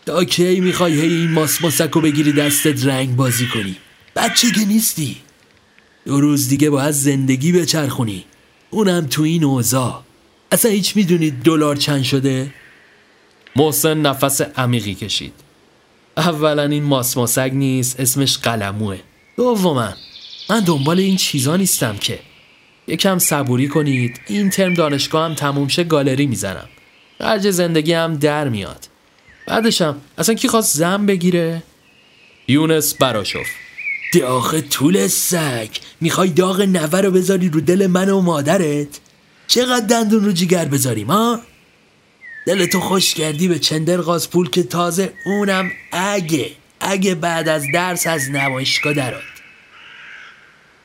[0.05, 3.75] تا کی می‌خوای هی این ماس ماسکو بگیری دستت رنگ بازی کنی؟
[4.15, 5.17] بچه که نیستی.
[6.05, 8.25] دو روز دیگه باید زندگی بچرخونی.
[8.69, 10.03] اونم تو این اوضاع.
[10.51, 12.53] اصلا هیچ می‌دونید دلار چند شده؟
[13.55, 15.33] محسن نفس عمیقی کشید.
[16.19, 18.99] اولا این ماسماسک نیست اسمش قلموه.
[19.37, 19.93] دوما
[20.49, 22.19] من دنبال این چیزا نیستم که.
[22.87, 26.69] یکم صبوری کنید این ترم دانشگاه هم تموم شه گالری می‌زنم.
[27.19, 28.87] خرج زندگی هم در میاد.
[29.47, 31.63] بعدشم اصلا کی خواست زن بگیره؟
[32.47, 33.51] یونس براشفت
[34.13, 35.69] داغ طول سگ.
[36.01, 38.99] می‌خوای داغ نوه رو بذاری رو دل من و مادرت؟
[39.47, 41.39] چقدر دندون رو جیگر بذاریم ها؟
[42.49, 48.07] دلتو خوش کردی به چندر غاز پول که تازه اونم اگه اگه بعد از درس
[48.07, 49.23] از نمایشگاه درات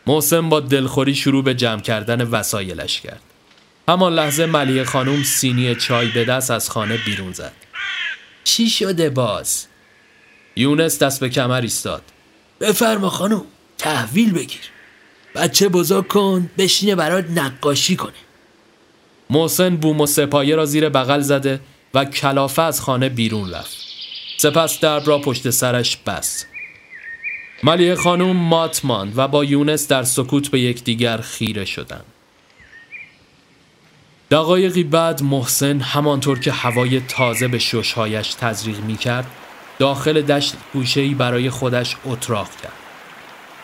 [0.07, 3.21] محسن با دلخوری شروع به جمع کردن وسایلش کرد.
[3.89, 7.53] همان لحظه ملیه خانم سینی چای به دست از خانه بیرون زد.
[8.45, 9.67] چی شده باز؟
[10.57, 12.03] یونس دست به کمر ایستاد.
[12.61, 13.43] بفرما خانم
[13.79, 14.71] تحویل بگیر.
[15.35, 18.13] بچه بزرگ کن بشینه برات نقاشی کنه.
[19.31, 21.61] محسن بوم و سپایه را زیر بغل زده
[21.95, 23.77] و کلافه از خانه بیرون رفت.
[24.39, 26.47] سپس درب را پشت سرش بست.
[27.63, 32.05] ملیه خانوم مات ماند و با یونس در سکوت به یکدیگر خیره شدند.
[34.31, 39.27] دقایقی بعد محسن همانطور که هوای تازه به ششهایش تزریق می کرد
[39.79, 42.84] داخل دشت گوشه‌ای برای خودش اتراق کرد.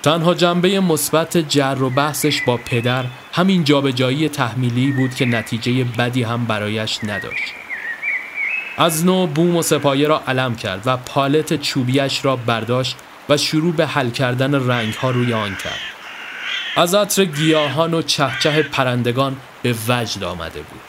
[0.03, 6.23] تنها جنبه مثبت جر و بحثش با پدر همین جابجایی تحمیلی بود که نتیجه بدی
[6.23, 7.55] هم برایش نداشت.
[8.77, 12.97] از نو بوم و سپایه را علم کرد و پالت چوبیش را برداشت
[13.29, 15.81] و شروع به حل کردن رنگ ها روی آن کرد.
[16.77, 20.81] از عطر گیاهان و چهچه پرندگان به وجد آمده بود.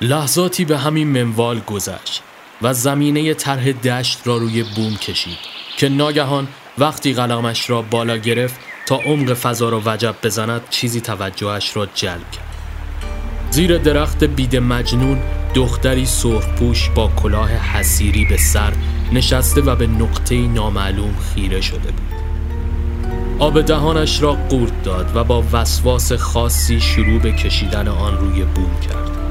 [0.00, 2.22] لحظاتی به همین منوال گذشت
[2.62, 5.38] و زمینه طرح دشت را روی بوم کشید
[5.76, 6.48] که ناگهان
[6.78, 12.30] وقتی قلمش را بالا گرفت تا عمق فضا را وجب بزند چیزی توجهش را جلب
[12.30, 12.46] کرد.
[13.50, 15.22] زیر درخت بید مجنون
[15.54, 18.72] دختری سرخپوش با کلاه حسیری به سر
[19.12, 22.16] نشسته و به نقطه نامعلوم خیره شده بود.
[23.38, 28.80] آب دهانش را قورت داد و با وسواس خاصی شروع به کشیدن آن روی بوم
[28.80, 29.25] کرد.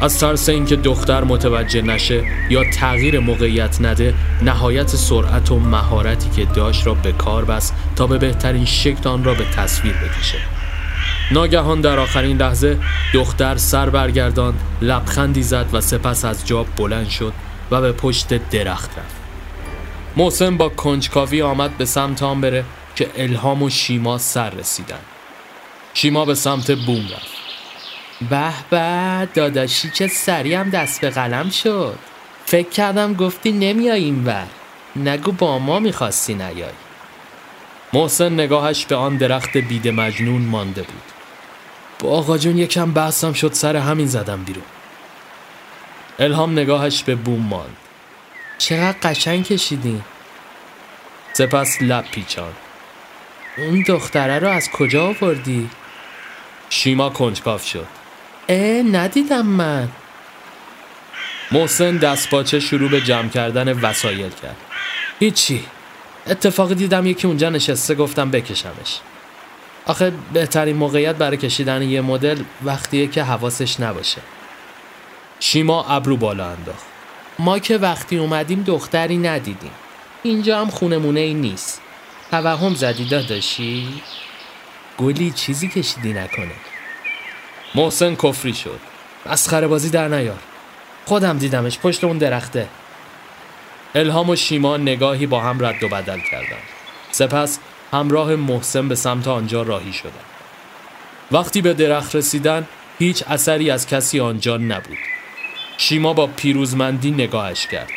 [0.00, 6.44] از ترس اینکه دختر متوجه نشه یا تغییر موقعیت نده نهایت سرعت و مهارتی که
[6.44, 10.38] داشت را به کار بست تا به بهترین شکل آن را به تصویر بکشه.
[11.30, 12.78] ناگهان در آخرین لحظه
[13.14, 17.32] دختر سر برگرداند لبخندی زد و سپس از جا بلند شد
[17.70, 19.16] و به پشت درخت رفت.
[20.16, 22.64] محسن با کنجکاوی آمد به سمت آن بره
[22.96, 24.98] که الهام و شیما سر رسیدن
[25.94, 27.33] شیما به سمت بوم رفت.
[28.30, 31.98] به به داداشی چه سریع هم دست به قلم شد.
[32.46, 34.46] فکر کردم گفتی نمیای اینور
[34.96, 36.72] نگو با ما می‌خواستی نیای.
[37.92, 41.02] محسن نگاهش به آن درخت بید مجنون مانده بود.
[41.98, 44.64] با آقا جون یکم بحثم شد سر همین زدم بیرون.
[46.18, 47.76] الهام نگاهش به بوم ماند.
[48.58, 50.02] چقدر قشنگ کشیدی.
[51.32, 52.52] سپس لب پیچان.
[53.58, 55.70] اون دختره رو از کجا آوردی؟
[56.70, 58.03] شیما کنجکاف شد.
[58.48, 59.88] اه ندیدم من.
[61.52, 64.56] محسن دستپاچه شروع به جمع کردن وسایل کرد.
[65.20, 65.64] هیچی.
[66.26, 69.00] اتفاقی دیدم یکی اونجا نشسته گفتم بکشمش.
[69.86, 74.20] آخه بهترین موقعیت برای کشیدن یه مدل وقتیه که حواسش نباشه.
[75.40, 76.84] شیما ابرو بالا انداخت.
[77.38, 79.70] ما که وقتی اومدیم دختری ندیدیم.
[80.22, 81.80] اینجا هم خونمونه ای نیست.
[82.30, 83.88] توهم زدی داداشی؟
[84.98, 86.73] گلی چیزی کشیدی نکنه.
[87.74, 88.80] محسن کفری شد.
[89.26, 90.38] مسخره بازی در نیار.
[91.04, 92.68] خودم دیدمش پشت اون درخته.
[93.94, 96.62] الهام و شیما نگاهی با هم رد و بدل کردند.
[97.10, 97.58] سپس
[97.92, 100.24] همراه محسن به سمت آنجا راهی شدند.
[101.32, 102.66] وقتی به درخت رسیدن
[102.98, 104.98] هیچ اثری از کسی آنجا نبود.
[105.78, 107.90] شیما با پیروزمندی نگاهش کرد.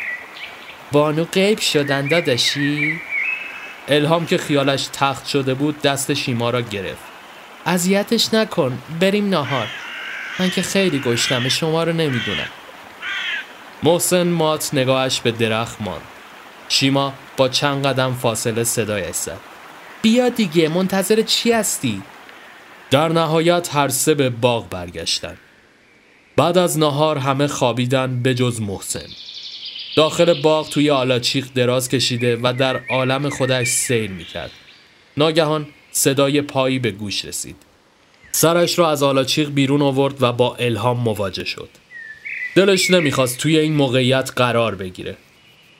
[0.92, 3.00] بانو غیب شدن داداشی؟
[3.88, 7.07] الهام که خیالش تخت شده بود دست شیما را گرفت.
[7.68, 9.66] اذیتش نکن بریم ناهار
[10.38, 12.48] من که خیلی گشتم شما رو نمی‌دونم.
[13.82, 16.00] محسن مات نگاهش به درخت ماند.
[16.68, 19.40] شیما با چند قدم فاصله صدایش زد.
[20.02, 22.02] بیا دیگه منتظر چی هستی؟
[22.90, 25.36] در نهایت هر سه به باغ برگشتن.
[26.36, 29.08] بعد از نهار همه خوابیدن به جز محسن.
[29.96, 34.50] داخل باغ توی آلاچیق دراز کشیده و در عالم خودش سیر می‌کرد.
[35.16, 35.66] ناگهان
[35.98, 37.56] صدای پایی به گوش رسید.
[38.32, 41.68] سرش را از آلاچیق بیرون آورد و با الهام مواجه شد.
[42.54, 45.16] دلش نمی‌خواست توی این موقعیت قرار بگیره.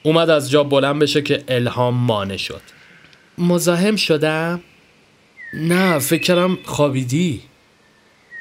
[0.02, 2.60] اومد از جا بلند بشه که الهام مانع شد.
[3.38, 4.60] مزاحم شدم؟
[5.54, 7.42] نه فکرم خوابیدی.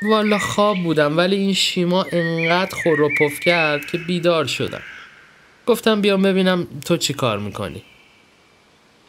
[0.02, 4.82] والا خواب بودم ولی این شیما انقدر خور و پف کرد که بیدار شدم.
[5.66, 7.84] گفتم بیام ببینم تو چی کار می‌کنی.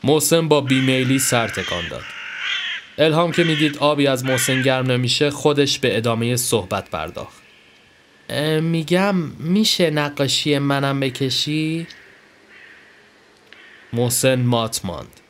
[0.05, 2.18] محسن با بیمیلی سر تکان داد.
[2.99, 7.43] الهام که می‌دید آبی از محسن گرم نمیشه خودش به ادامه صحبت پرداخت
[8.61, 11.87] میگم میشه نقاشی منم بکشی؟
[13.93, 15.21] محسن مات ماند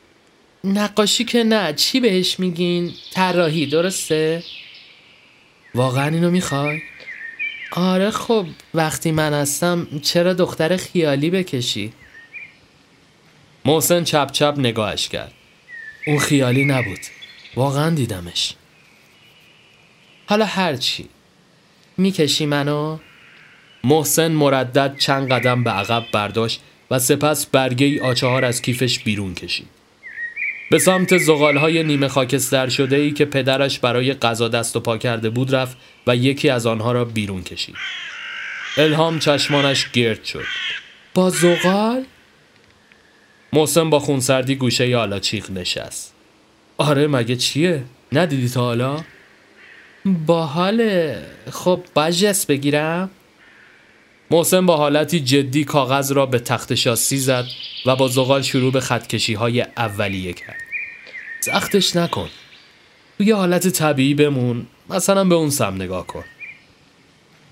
[0.63, 4.43] نقاشی که نه چی بهش میگین؟ طراحی درسته؟
[5.75, 6.81] واقعا اینو می‌خوای؟
[7.71, 11.93] آره خب وقتی من هستم چرا دختر خیالی بکشی؟
[13.65, 15.33] محسن چپ چپ نگاهش کرد
[16.07, 16.99] اون خیالی نبود
[17.55, 18.55] واقعا دیدمش
[20.25, 21.09] حالا هرچی
[21.97, 22.97] می‌کشی منو؟
[23.83, 29.35] محسن مردد چند قدم به عقب برداشت و سپس برگه ای آچهار از کیفش بیرون
[29.35, 29.67] کشید.
[30.71, 35.29] به سمت زغالهای نیمه خاکستر شده ای که پدرش برای غذا دست و پا کرده
[35.29, 35.77] بود رفت
[36.07, 37.75] و یکی از آنها را بیرون کشید.
[38.77, 40.45] الهام چشمانش گرد شد.
[41.13, 42.05] با زغال؟
[43.53, 46.18] محسن با خونسردی گوشه آلاچیق نشست.
[46.79, 49.03] آره مگه چیه؟ ندیدی تا حالا؟
[50.05, 51.21] باحاله
[51.51, 53.09] خب جست بگیرم.
[54.31, 57.45] محسن با حالتی جدی کاغذ را به تخت شاسی زد
[57.85, 60.57] و با زغال شروع به خطکشی های اولیه کرد.
[61.39, 62.29] سختش نکن.
[63.17, 64.67] توی حالت طبیعی بمون.
[64.89, 66.23] مثلا به اون سم نگاه کن.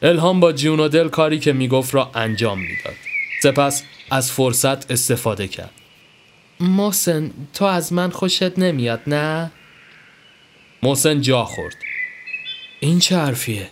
[0.02, 2.96] الهام با جون و دل کاری که می‌گفت را انجام می‌داد.
[3.44, 5.72] سپس از فرصت استفاده کرد.
[6.60, 9.52] محسن تو از من خوشت نمیاد نه؟
[10.84, 11.76] محسن جا خورد
[12.80, 13.72] این چه حرفیه؟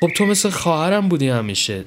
[0.00, 1.84] خب تو مثل خواهرم بودی همیشه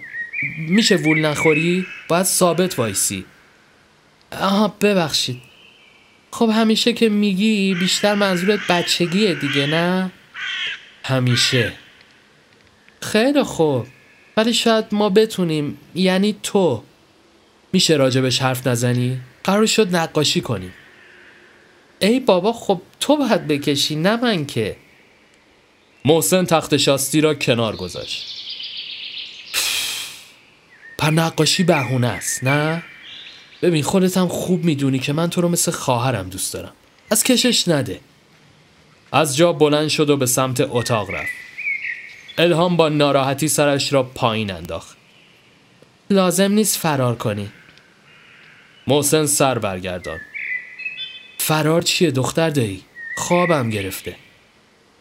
[0.58, 3.26] میشه وول نخوری؟ باید ثابت وایسی
[4.32, 5.42] آها ببخشید
[6.32, 10.12] خب همیشه که میگی بیشتر منظورت بچگیه دیگه نه؟
[11.04, 11.74] همیشه
[13.02, 13.88] خیلی خوب
[14.38, 16.84] ولی شاید ما بتونیم یعنی تو
[17.74, 20.74] میشه راجبش حرف نزنی؟ قرار شد نقاشی کنیم
[22.00, 24.76] ای بابا خب تو باید بکشی نه من که.
[26.06, 28.26] محسن تخت شاستی را کنار گذاشت.
[30.98, 32.84] پر نقاشی بهونه است نه؟
[33.62, 36.74] ببین خودت هم خوب می‌دونی که من تو رو مثل خواهرم دوست دارم.
[37.12, 38.00] از کشش نده.
[39.12, 41.32] از جا بلند شد و به سمت اتاق رفت.
[42.38, 44.98] الهام با ناراحتی سرش را پایین انداخت.
[46.10, 47.52] لازم نیست فرار کنی.
[48.90, 50.20] محسن سر برگردان.
[51.38, 52.84] فرار چیه دختر دایی؟
[53.18, 54.16] خوابم گرفته.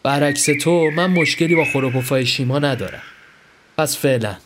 [0.03, 3.01] برعکس تو من مشکلی با خروپوفای شیما ندارم.
[3.77, 4.37] پس فعلا.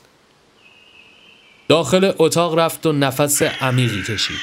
[1.67, 4.39] داخل اتاق رفت و نفس عمیقی کشید.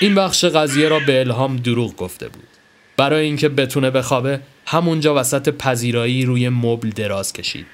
[0.00, 2.48] این بخش قضیه را به الهام دروغ گفته بود.
[2.96, 7.66] برای اینکه بتونه بخوابه همونجا وسط پذیرایی روی مبل دراز کشید.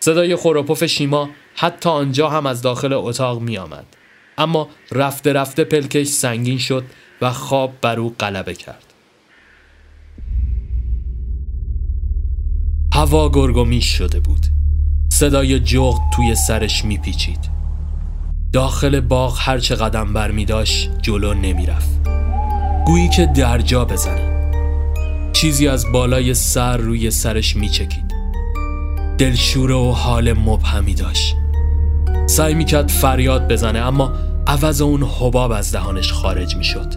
[0.00, 3.95] صدای خروپوف شیما حتی آنجا هم از داخل اتاق می آمد.
[4.38, 6.84] اما رفته رفته پلکش سنگین شد
[7.20, 8.82] و خواب بر او غلبه کرد.
[12.94, 14.46] هوا گرگومیش شده بود.
[15.12, 17.56] صدای جغد توی سرش میپیچید.
[18.52, 22.00] داخل باغ هرچه قدم بر می داشت جلو نمی‌رفت
[22.86, 24.36] گویی که درجا بزنه.
[25.32, 28.06] چیزی از بالای سر روی سرش میچکید
[29.18, 31.36] دلشوره و حال مبهمی داشت.
[32.26, 34.12] سعی می‌کرد فریاد بزنه اما
[34.46, 36.94] عوض اون حباب از دهانش خارج می‌شد.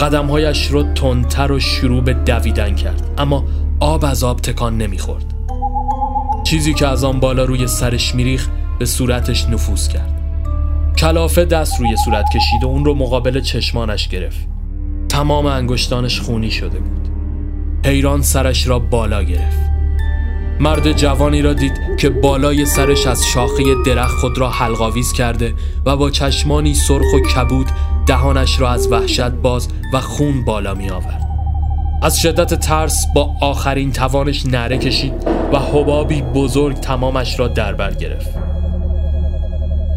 [0.00, 3.44] قدمهایش رو تندتر و شروع به دویدن کرد اما
[3.80, 5.24] آب از آب تکان نمی‌خورد.
[6.44, 8.48] چیزی که از آن بالا روی سرش میریخ
[8.78, 10.16] به صورتش نفوذ کرد.
[10.98, 14.48] کلافه دست روی صورت کشید و اون رو مقابل چشمانش گرفت.
[15.08, 17.08] تمام انگشتانش خونی شده بود.
[17.86, 19.69] حیران سرش را بالا گرفت.
[20.60, 25.54] مرد جوانی را دید که بالای سرش از شاخه درخت خود را حلقاویز کرده
[25.86, 27.66] و با چشمانی سرخ و کبود
[28.06, 31.26] دهانش را از وحشت باز و خون بالا می آورد.
[32.02, 35.12] از شدت ترس با آخرین توانش نره کشید
[35.52, 38.30] و حبابی بزرگ تمامش را در بر گرفت.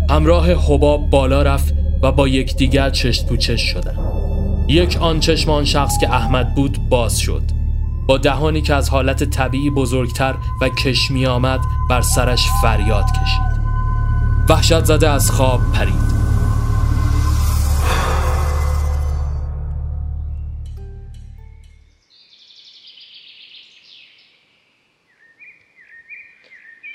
[0.09, 3.99] همراه حباب بالا رفت و با یکدیگر چشت پوچش شدند.
[4.67, 7.62] یک آن چشم آن شخص که احمد بود باز شد.
[8.07, 13.63] با دهانی که از حالت طبیعی بزرگتر و کشمی آمد بر سرش فریاد کشید.
[14.49, 16.13] وحشت زده از خواب پرید.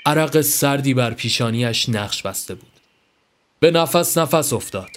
[0.05, 2.71] عرق سردی بر پیشانیش نقش بسته بود.
[3.59, 4.89] به نفس نفس افتاد.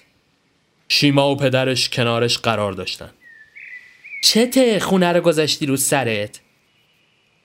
[0.89, 3.11] شیما و پدرش کنارش قرار داشتن
[4.23, 6.41] چته خونه رو گذاشتی رو سرت؟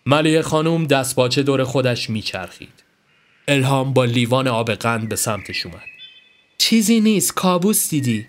[0.05, 2.83] ملیه خانوم دست باچه دور خودش میچرخید.
[3.47, 5.83] الهام با لیوان آب قند به سمتش اومد.
[6.57, 8.27] چیزی نیست کابوس دیدی.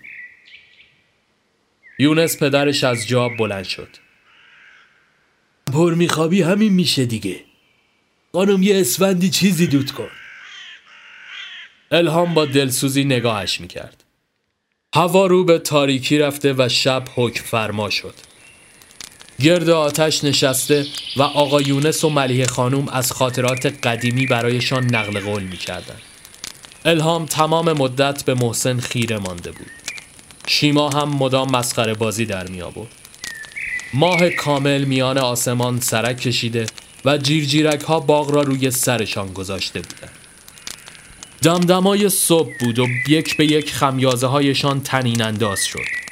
[1.99, 3.97] یونس پدرش از جا بلند شد.
[5.73, 7.39] پر میخوابی همین میشه دیگه.
[8.33, 10.09] خانم یه اسفندی چیزی دود کن.
[11.91, 14.03] الهام با دلسوزی نگاهش می‌کرد.
[14.95, 18.28] هوا رو به تاریکی رفته و شب حکم فرما شد.
[19.41, 20.85] گرد آتش نشسته
[21.17, 25.95] و آقا یونس و ملیه خانوم از خاطرات قدیمی برایشان نقل قول می‌کردن
[26.85, 29.71] الهام تمام مدت به محسن خیره مانده بود
[30.47, 32.89] شیما هم مدام مسخره بازی در می آورد
[33.93, 36.65] ماه کامل میان آسمان سرک کشیده
[37.05, 40.11] و جیرجیرک ها باغ را روی سرشان گذاشته بودند.
[41.41, 46.08] دمدمای صبح بود و یک به یک خمیازه هایشان تنین انداز شد.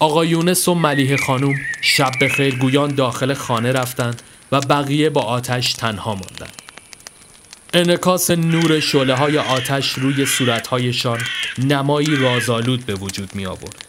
[0.00, 4.22] آقا یونس و ملیه خانوم شب به خیرگویان داخل خانه رفتند
[4.52, 6.62] و بقیه با آتش تنها ماندند.
[7.74, 11.20] انکاس نور شله های آتش روی صورتهایشان
[11.58, 13.84] نمایی رازآلود به وجود می آورد.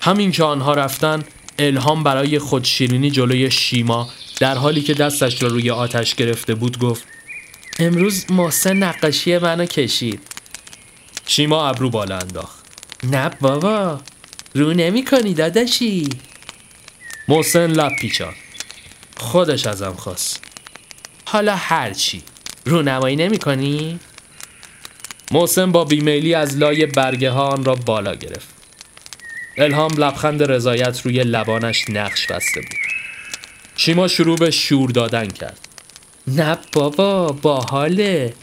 [0.00, 1.24] همین که آنها رفتن
[1.58, 4.10] الهام برای خودشیرینی جلوی شیما
[4.40, 7.04] در حالی که دستش را روی آتش گرفته بود گفت
[7.78, 10.20] امروز محسن نقاشی منو کشید
[11.26, 12.58] شیما ابرو بالا انداخت
[13.04, 14.00] نه بابا
[14.58, 16.08] رو نمی کنی داداشی
[17.28, 18.34] محسن لب پیچان
[19.16, 20.42] خودش ازم خواست.
[21.24, 22.22] حالا هرچی
[22.64, 23.98] رونمایی نمی کنی؟
[25.30, 28.48] محسن با بیمیلی از لای برگه ها آن را بالا گرفت.
[29.56, 32.78] الهام لبخند رضایت روی لبانش نقش بسته بود.
[33.76, 35.68] شیما شروع به شور دادن کرد.
[36.26, 38.34] نه بابا باحاله.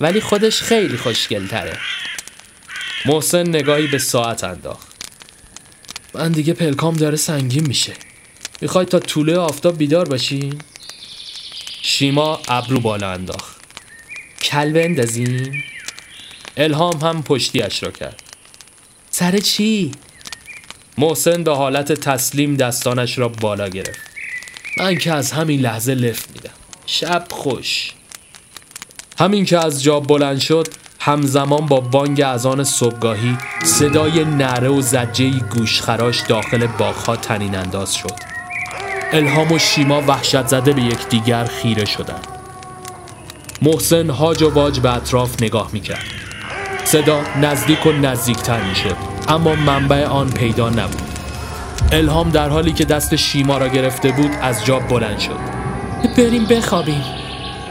[0.00, 1.78] ولی خودش خیلی خوشگل تره
[3.06, 4.95] محسن نگاهی به ساعت انداخت.
[6.16, 7.92] من دیگه پلکام داره سنگین میشه.
[8.60, 10.50] می‌خوای تا طوله آفتاب بیدار باشی؟
[11.82, 13.56] شیما ابرو بالا انداخت.
[14.42, 15.62] کل بندازیم؟
[16.56, 18.22] الهام هم پشتیش را کرد.
[19.10, 19.92] سر چی؟
[20.98, 24.00] محسن به حالت تسلیم دستانش را بالا گرفت.
[24.78, 26.54] من که از همین لحظه لفت میدم.
[26.86, 27.92] شب خوش.
[29.18, 30.68] همین که از جا بلند شد
[31.00, 38.14] همزمان با بانگ اذان صبحگاهی صدای نره و زجهی گوشخراش داخل باغها تنین انداز شد.
[39.12, 42.26] الهام و شیما وحشت زده به یکدیگر خیره شدند.
[43.62, 46.04] محسن هاج و واج به اطراف نگاه می‌کرد.
[46.84, 48.96] صدا نزدیک و نزدیکتر می‌شد
[49.28, 51.02] اما منبع آن پیدا نبود.
[51.92, 55.38] الهام در حالی که دست شیما را گرفته بود از جا بلند شد.
[56.16, 57.04] بریم بخوابیم.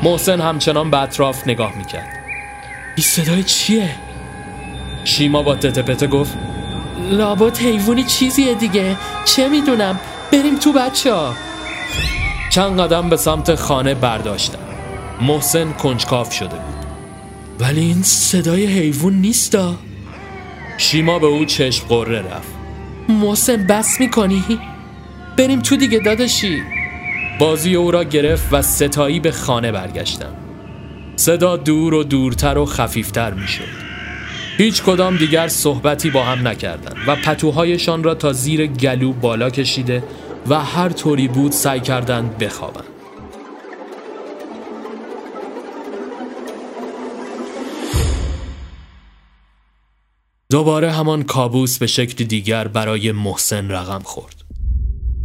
[0.03, 2.14] محسن همچنان به اطراف نگاه می‌کرد.
[2.95, 3.89] این صدای چیه؟
[5.03, 6.37] شیما با تته گفت؟
[7.11, 8.97] لابد حیوانی چیزیه دیگه.
[9.25, 9.99] چه می‌دونم؟
[10.31, 11.33] بریم تو بچه ها.
[12.49, 14.59] چند قدم به سمت خانه برداشتم.
[15.21, 16.85] محسن کنجکاف شده بود.
[17.59, 19.75] ولی این صدای حیوان نیستا.
[20.77, 22.53] شیما به او چشم قره رفت.
[23.09, 24.43] محسن بس می‌کنی؟
[25.37, 26.61] بریم تو دیگه داداشی.
[27.39, 30.33] بازی او را گرفت و ستایی به خانه برگشتم.
[31.15, 33.85] صدا دور و دورتر و خفیفتر می‌شد.
[34.57, 40.03] هیچ کدام دیگر صحبتی با هم نکردند و پتوهایشان را تا زیر گلو بالا کشیده
[40.49, 42.85] و هر طوری بود سعی کردند بخوابند.
[50.49, 54.35] دوباره همان کابوس به شکل دیگر برای محسن رقم خورد.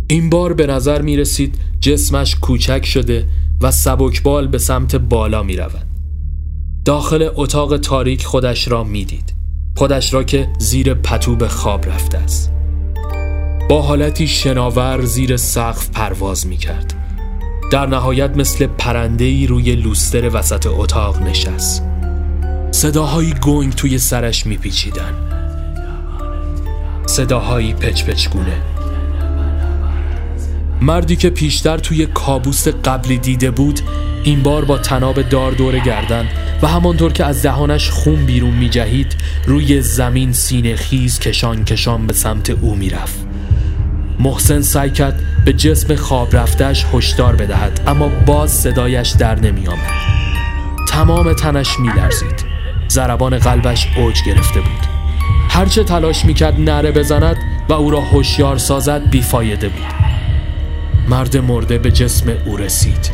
[0.08, 3.26] این بار به نظر می رسید جسمش کوچک شده
[3.60, 5.86] و سبکبال به سمت بالا می رود.
[6.84, 9.34] داخل اتاق تاریک خودش را می دید.
[9.76, 12.52] خودش را که زیر پتو به خواب رفته است.
[13.70, 16.94] با حالتی شناور زیر سقف پرواز می کرد.
[17.72, 21.84] در نهایت مثل پرندهی روی لوستر وسط اتاق نشست.
[22.70, 25.14] صداهایی گنگ توی سرش میپیچیدن
[27.06, 28.62] صداهایی پچ پچ گونه
[30.82, 33.80] مردی که پیشتر توی کابوس قبلی دیده بود
[34.24, 36.28] این بار با تناب دار دور گردن
[36.62, 39.16] و همانطور که از دهانش خون بیرون میجهید
[39.46, 43.26] روی زمین سینه خیز کشان کشان به سمت او می‌رفت.
[44.18, 49.90] محسن سعی کرد به جسم خواب رفتش هشدار بدهد اما باز صدایش در نمی آمد.
[50.88, 52.44] تمام تنش میلرزید.
[52.88, 54.86] زربان قلبش اوج گرفته بود.
[55.48, 57.36] هرچه تلاش می‌کرد نره بزند
[57.68, 59.99] و او را هوشیار سازد بیفایده بود.
[61.10, 63.10] مرد مرده به جسم او رسید.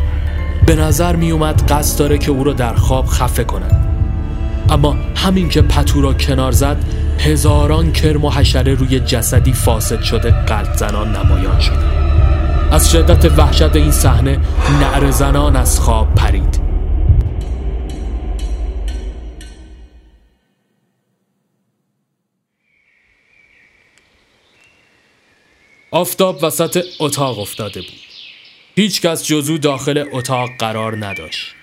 [0.67, 3.89] به نظر میومد قصد داره که او را در خواب خفه کند.
[4.71, 6.77] اما همین که پتو را کنار زد
[7.19, 11.79] هزاران کرم و حشره روی جسدی فاسد شده قلب زنان نمایان شد
[12.71, 14.39] از شدت وحشت این صحنه
[14.81, 16.46] نعر زنان از خواب پرید.
[25.97, 28.01] آفتاب وسط اتاق افتاده بود.
[28.77, 31.55] هیچ کس جزو داخل اتاق قرار نداشت.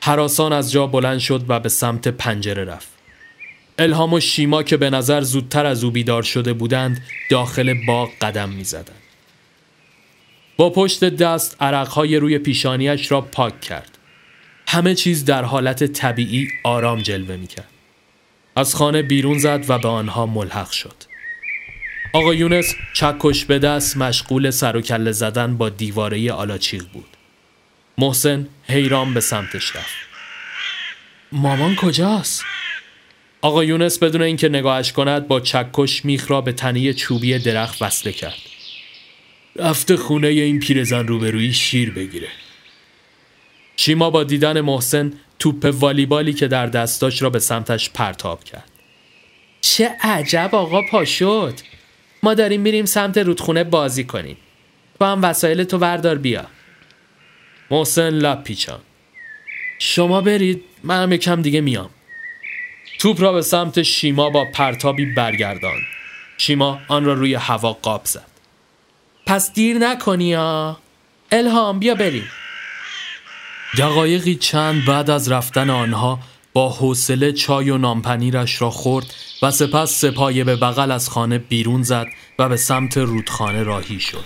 [0.00, 2.88] حراسان از جا بلند شد و به سمت پنجره رفت.
[3.78, 8.48] الهام و شیما که به نظر زودتر از او بیدار شده بودند داخل باغ قدم
[8.48, 9.02] می زدند.
[10.56, 13.98] با پشت دست عرقهای روی پیشانیش را پاک کرد.
[14.68, 17.68] همه چیز در حالت طبیعی آرام جلوه می کرد.
[18.56, 21.11] از خانه بیرون زد و به آنها ملحق شد.
[22.14, 27.08] آقا یونس چکش به دست مشغول سر و کله زدن با دیواره آلاچیق بود.
[27.98, 29.94] محسن حیران به سمتش رفت.
[31.32, 32.44] مامان کجاست؟
[33.42, 38.12] آقا یونس بدون اینکه نگاهش کند با چکش میخ را به تنه چوبی درخت وصله
[38.12, 38.38] کرد.
[39.56, 42.28] رفته خونه این پیرزن روبروی شیر بگیره.
[43.76, 48.70] شیما با دیدن محسن توپ والیبالی که در دستاش را به سمتش پرتاب کرد.
[49.60, 51.54] چه عجب آقا پا شد.
[52.24, 54.36] ما داریم میریم سمت رودخونه بازی کنیم.
[54.98, 56.46] تو هم وسایل تو وردار بیا.
[57.70, 58.80] محسن لب پیچان
[59.78, 61.90] شما برید منم یکم دیگه میام.
[62.98, 65.80] توپ را به سمت شیما با پرتابی برگردان.
[66.38, 68.26] شیما آن را روی هوا قاب زد.
[69.26, 70.78] پس دیر نکنی ها؟
[71.32, 72.28] الهام بیا بریم.
[73.78, 76.18] دقایقی چند بعد از رفتن آنها
[76.52, 81.82] با حوصله چای و نامپنیرش را خورد و سپس سپایه به بغل از خانه بیرون
[81.82, 82.06] زد
[82.38, 84.24] و به سمت رودخانه راهی شد.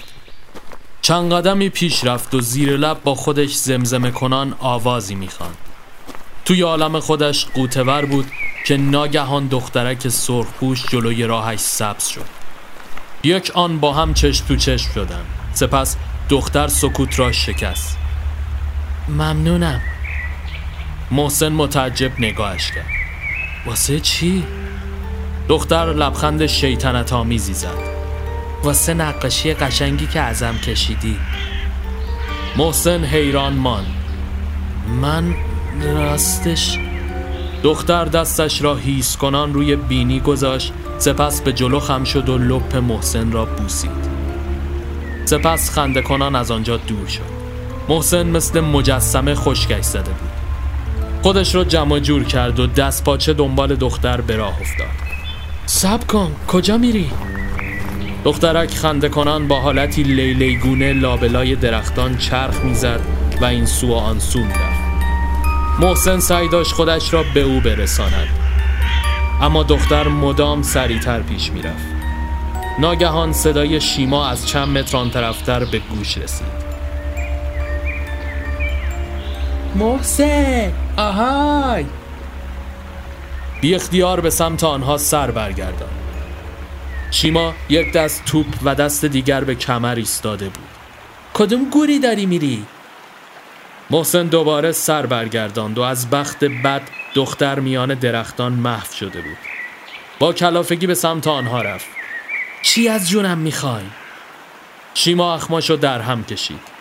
[1.02, 5.56] چند قدمی پیش رفت و زیر لب با خودش زمزمه کنان آوازی می‌خواند.
[6.44, 8.26] توی عالم خودش قوتور بود
[8.66, 12.24] که ناگهان دخترک سرخپوش جلوی راهش سبز شد.
[13.24, 15.96] یک آن با هم چشم تو چشم شدن سپس
[16.28, 17.98] دختر سکوت را شکست.
[19.08, 19.80] ممنونم.
[21.10, 22.86] محسن متعجب نگاهش کرد.
[23.66, 24.44] واسه چی؟
[25.48, 27.78] دختر لبخند شیطنت آمیزی زد.
[28.62, 31.18] واسه نقاشی قشنگی که ازم کشیدی.
[32.56, 33.86] محسن حیران ماند.
[35.02, 35.34] من
[35.82, 36.78] راستش
[37.62, 42.76] دختر دستش را هیس کنان روی بینی گذاشت سپس به جلو خم شد و لپ
[42.76, 44.16] محسن را بوسید.
[45.24, 47.36] سپس خنده کنان از آنجا دور شد.
[47.88, 50.35] محسن مثل مجسمه خشکش زده بود.
[51.26, 54.86] خودش را جمع جور کرد و دست پاچه دنبال دختر به راه افتاد.
[55.66, 57.10] سب کن کجا میری؟
[58.24, 63.00] دخترک خنده کنان با حالتی لیلیگونه لابلای درختان چرخ می‌زد
[63.40, 64.80] و این سو و آن سو می‌رفت.
[65.80, 68.28] محسن سعی داشت خودش را به او برساند.
[69.42, 71.86] اما دختر مدام سریعتر پیش می‌رفت.
[72.78, 76.66] ناگهان صدای شیما از چند متر آن طرفتر به گوش رسید.
[79.74, 80.85] محسن!
[80.96, 81.86] آهای!
[83.60, 85.88] بی اختیار به سمت آنها سر برگردان.
[87.10, 90.68] شیما یک دست توپ و دست دیگر به کمر ایستاده بود.
[91.34, 92.66] کدوم گوری داری میری؟
[93.90, 96.82] محسن دوباره سر برگرداند و از بخت بد
[97.14, 99.38] دختر میان درختان محو شده بود.
[100.18, 101.86] با کلافگی به سمت آنها رفت.
[102.62, 103.84] چی از جونم می‌خوای؟
[104.94, 106.75] شیما اخماشو در هم کشید.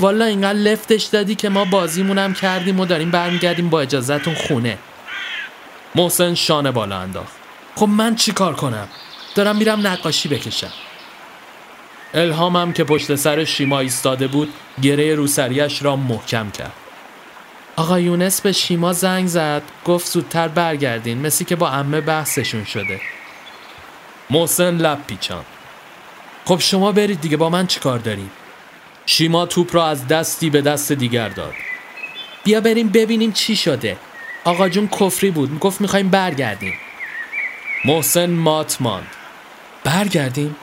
[0.00, 4.78] والا اینقدر لفتش دادی که ما بازیمونم کردیم و داریم برمیگردیم با اجازهتون خونه.
[5.94, 7.32] محسن شانه بالا انداخت.
[7.76, 8.88] خب من چی کار کنم؟
[9.34, 10.72] دارم میرم نقاشی بکشم.
[12.14, 16.72] الهامم که پشت سر شیما ایستاده بود گره روسریش را محکم کرد.
[17.76, 23.00] آقا یونس به شیما زنگ زد گفت زودتر برگردین مثل که با امه بحثشون شده.
[24.30, 25.44] محسن لب پیچان
[26.44, 28.30] خب شما برید دیگه با من چیکار داریم
[29.10, 31.54] شیما توپ را از دستی به دست دیگر داد.
[32.44, 33.96] بیا بریم ببینیم چی شده.
[34.44, 35.58] آقا جون کفری بود.
[35.58, 36.74] گفت می‌خوایم برگردیم.
[37.84, 39.06] محسن مات ماند.
[39.84, 40.56] برگردیم؟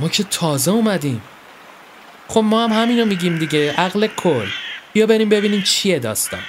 [0.00, 1.22] ما که تازه اومدیم.
[2.28, 3.72] خب ما هم همینو میگیم دیگه.
[3.72, 4.46] عقل کل.
[4.92, 6.42] بیا بریم ببینیم چیه داستان.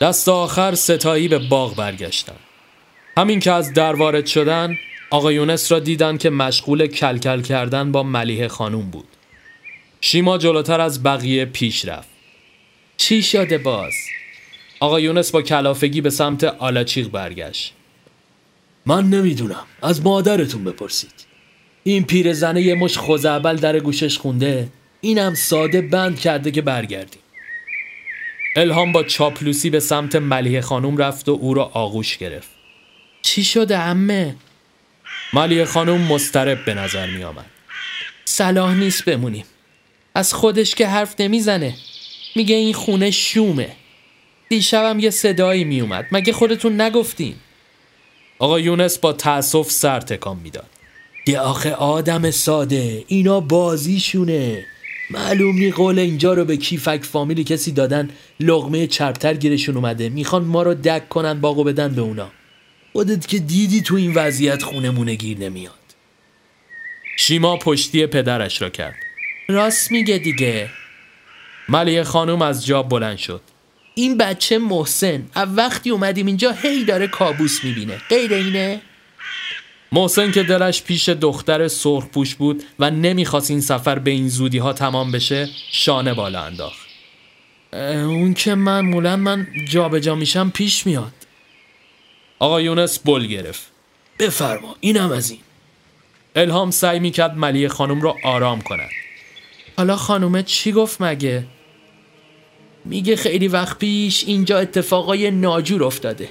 [0.00, 2.36] دست آخر ستایی به باغ برگشتن.
[3.16, 4.76] همین که از در وارد شدن
[5.10, 9.08] آقا یونس را دیدن که مشغول کلکل کردن با ملیه خانوم بود.
[10.00, 12.08] شیما جلوتر از بقیه پیش رفت.
[12.96, 13.94] چی شده باز؟
[14.80, 17.72] آقا یونس با کلافگی به سمت آلاچیق برگشت.
[18.86, 19.66] من نمی‌دونم.
[19.82, 21.12] از مادرتون بپرسید.
[21.82, 24.68] این پیرزنه یه مش خوزعبل در گوشش خونده
[25.00, 27.20] اینم ساده بند کرده که برگردیم.
[28.56, 32.50] الهام با چاپلوسی به سمت ملیه خانوم رفت و او را آغوش گرفت.
[33.22, 34.36] چی شده امه؟
[35.32, 37.46] ملیه خانوم مسترب به نظر می آمد
[38.24, 39.44] صلاح نیست بمونیم.
[40.14, 41.74] از خودش که حرف نمی‌زنه.
[42.36, 43.68] میگه این خونه شومه.
[44.48, 46.06] دیشبم یه صدایی میومد.
[46.12, 47.34] مگه خودتون نگفتین؟
[48.38, 50.70] آقا یونس با تأسف سر تکان می‌داد.
[51.26, 53.04] یه آخه آدم ساده.
[53.08, 54.64] اینا بازیشونه.
[55.10, 58.10] معلوم نی قول اینجا رو به کیفک فامیلی کسی دادن.
[58.40, 60.08] لغمه چربتر گیرشون اومده.
[60.08, 62.30] می‌خوان ما رو دک کنن باقو بدن به اونا.
[62.92, 65.74] خودت که دیدی تو این وضعیت خونمونه گیر نمیاد.
[67.18, 68.96] شیما پشتی پدرش را کرد.
[69.50, 70.70] راست میگه دیگه.
[71.68, 73.40] ملیه خانوم از جا بلند شد.
[73.94, 77.96] این بچه محسن از وقتی اومدیم اینجا هی داره کابوس می‌بینه.
[78.08, 78.80] غیر اینه؟
[79.92, 84.72] محسن که دلش پیش دختر سرخپوش بود و نمی‌خواست این سفر به این زودی ها
[84.72, 86.86] تمام بشه شانه بالا انداخت.
[87.72, 91.12] اون که معمولا من جابجا جا میشم پیش میاد.
[92.38, 93.62] آقا یونس بل گرفت.
[94.18, 95.40] بفرما اینم از این.
[96.36, 98.90] الهام سعی می‌کرد ملیه خانم رو آرام کند.
[99.76, 101.44] حالا خانومه چی گفت مگه؟
[102.84, 106.28] میگه خیلی وقت پیش اینجا اتفاقای ناجور افتاده.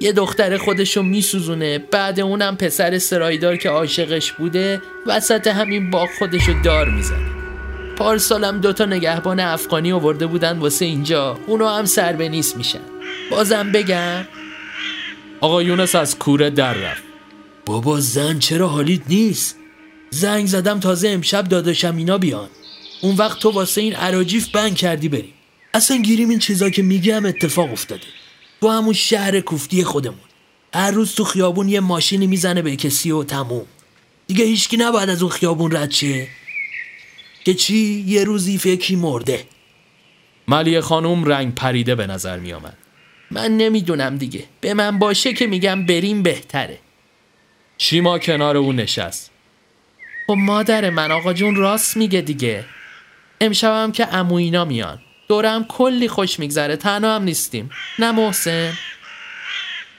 [0.00, 6.62] یه دختر خودشو میسوزونه بعد اونم پسر سرایدار که عاشقش بوده وسط همین باغ خودشو
[6.64, 7.30] دار می‌زنه.
[7.96, 12.80] پارسالم دوتا نگهبان افغانی آورده بودن واسه اینجا اونو هم سر به نیست میشن.
[13.30, 14.24] بازم بگم.
[15.40, 17.02] آقا یونس از کوره در رفت.
[17.66, 19.56] بابا زن چرا حالیت نیست؟
[20.10, 22.48] زنگ زدم تازه امشب داداشم اینا بیان.
[23.02, 25.32] اون وقت تو واسه این عراجیف بند کردی بریم.
[25.74, 28.02] اصلا گیریم این چیزا که میگم اتفاق افتاده.
[28.60, 30.18] تو همون شهر کوفتی خودمون.
[30.74, 33.66] هر روز تو خیابون یه ماشینی می‌زنه به کسی و تموم.
[34.26, 36.28] دیگه هیچکی نباید از اون خیابون رد شه.
[37.44, 39.44] که چی؟ یه روزی فکری مرده.
[40.48, 42.76] ملیه خانم رنگ پریده به نظر می آمد.
[43.30, 44.44] من نمی‌دونم دیگه.
[44.60, 46.78] به من باشه که میگم بریم بهتره.
[47.78, 49.30] شیما کنار او نشست.
[50.26, 52.64] خب مادر من آقا جون راست میگه دیگه.
[53.42, 58.72] امشبم که عمو اینا میان دورم کلی خوش میگذره تنها هم نیستیم نه محسن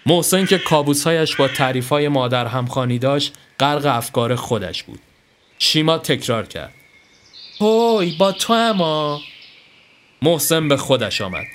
[0.05, 4.99] محسن که کابوسهایش با تعریفهای مادر همخانی داشت غرق افکار خودش بود.
[5.59, 6.73] شیما تکرار کرد.
[7.59, 9.21] هوی با تو اما
[10.21, 11.45] محسن به خودش آمد.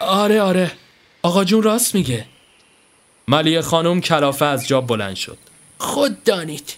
[0.00, 0.72] آره آره
[1.22, 2.26] آقا جون راست میگه
[3.28, 5.38] ملیه خانم کلافه از جا بلند شد.
[5.78, 6.76] خود دانید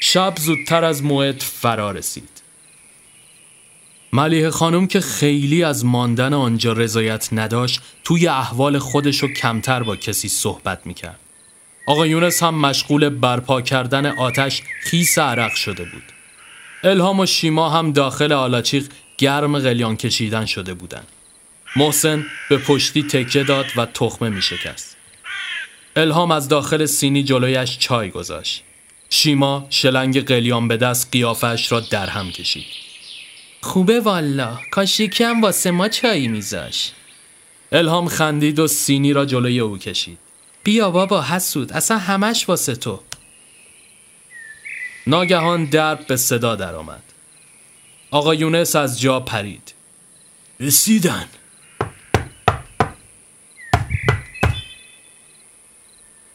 [0.00, 2.37] شب زودتر از موعد فرا رسید.
[4.12, 9.96] ملیه خانم که خیلی از ماندن آنجا رضایت نداشت توی احوال خودش رو کمتر با
[9.96, 11.18] کسی صحبت می‌کرد.
[11.86, 16.02] آقا یونس هم مشغول برپا کردن آتش خیس عرق شده بود.
[16.84, 18.88] الهام و شیما هم داخل آلاچیق
[19.18, 21.06] گرم قلیان کشیدن شده بودند.
[21.76, 24.96] محسن به پشتی تکه داد و تخمه می شکست.
[25.96, 28.62] الهام از داخل سینی جلویش چای گذاشت.
[29.10, 32.87] شیما شلنگ قلیان به دست قیافش را در هم کشید.
[33.60, 36.92] خوبه والا کاش یکی هم واسه ما چایی میذاش
[37.72, 40.18] الهام خندید و سینی را جلوی او کشید.
[40.64, 43.00] بیا بابا حسود اصلا همش واسه تو
[45.06, 47.02] ناگهان درب به صدا درآمد.
[48.10, 49.74] آقا یونس از جا پرید.
[50.60, 51.26] رسیدن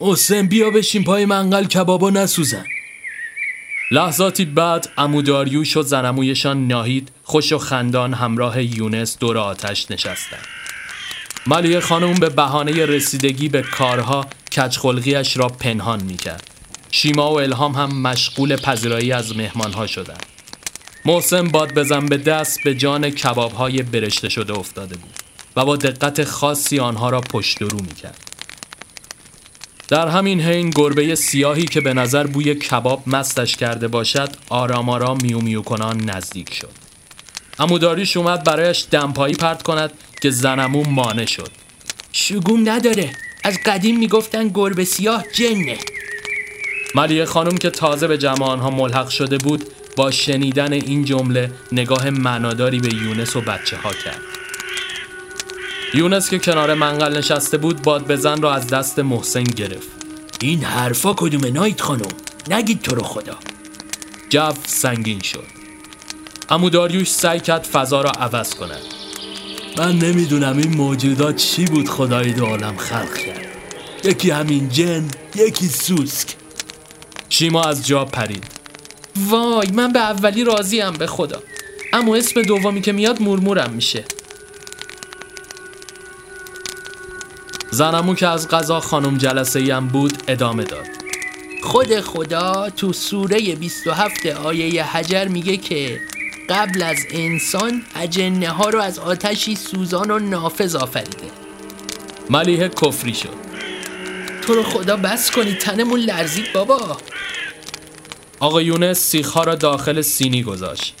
[0.00, 2.64] حسین بیا بشین پای منقل کبابا نسوزن
[3.90, 10.46] لحظاتی بعد اموداریوش و زنمویشان ناهید خوش و خندان همراه یونس دور آتش نشستند.
[11.46, 16.50] ملیه خانم به بهانه رسیدگی به کارها کچخلقیش را پنهان می کرد.
[16.90, 20.26] شیما و الهام هم مشغول پذیرایی از مهمانها شدند.
[21.04, 25.14] محسن باد بزن به دست به جان کبابهای برشته شده افتاده بود
[25.56, 28.30] و با دقت خاصی آنها را پشت رو می کرد.
[29.88, 35.18] در همین حین گربه سیاهی که به نظر بوی کباب مستش کرده باشد آرام آرام
[35.22, 36.83] میو میو کنان نزدیک شد
[37.58, 39.92] اموداریش اومد برایش دمپایی پرت کند
[40.22, 41.50] که زنمون مانع شد.
[42.12, 43.12] شگوم نداره.
[43.44, 45.78] از قدیم می‌گفتن گربه سیاه جنه.
[46.94, 49.64] ملیه خانم که تازه به جمع آنها ملحق شده بود
[49.96, 54.20] با شنیدن این جمله نگاه معناداری به یونس و بچه ها کرد.
[55.94, 59.88] یونس که کنار منقل نشسته بود باد بزن را از دست محسن گرفت.
[60.40, 62.12] این حرفا کدومه نایت خانم؟
[62.50, 63.38] نگید تو رو خدا.
[64.30, 65.63] جو سنگین شد.
[66.48, 68.82] امو داریوش سعی کرد فضا را عوض کند.
[69.78, 73.46] من نمی‌دونم این موجودات چی بود خدای دو عالم خلق کرد.
[74.04, 76.28] یکی همین جن یکی سوسک.
[77.28, 78.44] شیما از جا پرید.
[79.16, 81.42] وای من به اولی راضیم به خدا.
[81.92, 84.04] اما اسم دومی که میاد مورمورم میشه.
[87.70, 90.86] زنمو که از غذا خانم جلسه ای هم بود ادامه داد.
[91.62, 96.00] خود خدا تو سوره 27 آیه حجر میگه که
[96.48, 101.30] قبل از انسان اجنه ها رو از آتشی سوزان و نافذ آفریده.
[102.30, 103.34] ملیه کفری شد.
[104.46, 106.96] تو رو خدا بس کنی تنمون لرزید بابا.
[108.40, 110.94] آقا یونس سیخها را داخل سینی گذاشت.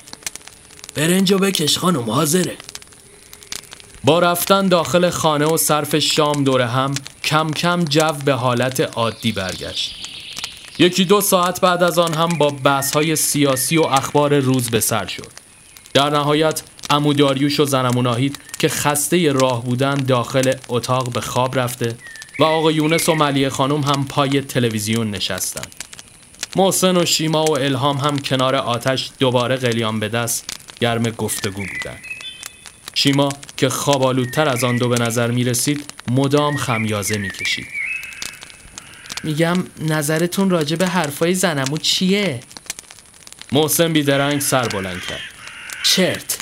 [0.94, 2.56] برنج و بکش خانم حاضره.
[4.04, 9.32] با رفتن داخل خانه و صرف شام دور هم کم کم جو به حالت عادی
[9.32, 10.13] برگشت.
[10.78, 14.80] یکی دو ساعت بعد از آن هم با بحث های سیاسی و اخبار روز به
[14.80, 15.32] سر شد.
[15.94, 21.96] در نهایت اموداریوش و زنموناهید که خسته راه بودن داخل اتاق به خواب رفته
[22.40, 25.74] و آقا یونس و ملیه خانم هم پای تلویزیون نشستند
[26.56, 30.44] محسن و شیما و الهام هم کنار آتش دوباره قلیان به دست
[30.80, 32.00] گرم گفتگو بودند
[32.94, 37.83] شیما که خوابالودتر از آن دو به نظر می رسید مدام خمیازه می کشید.
[39.24, 42.40] میگم نظرتون راجع به حرفای زنمو چیه؟
[43.52, 45.20] محسن بیدرنگ سر بلند کرد.
[45.82, 46.38] چرت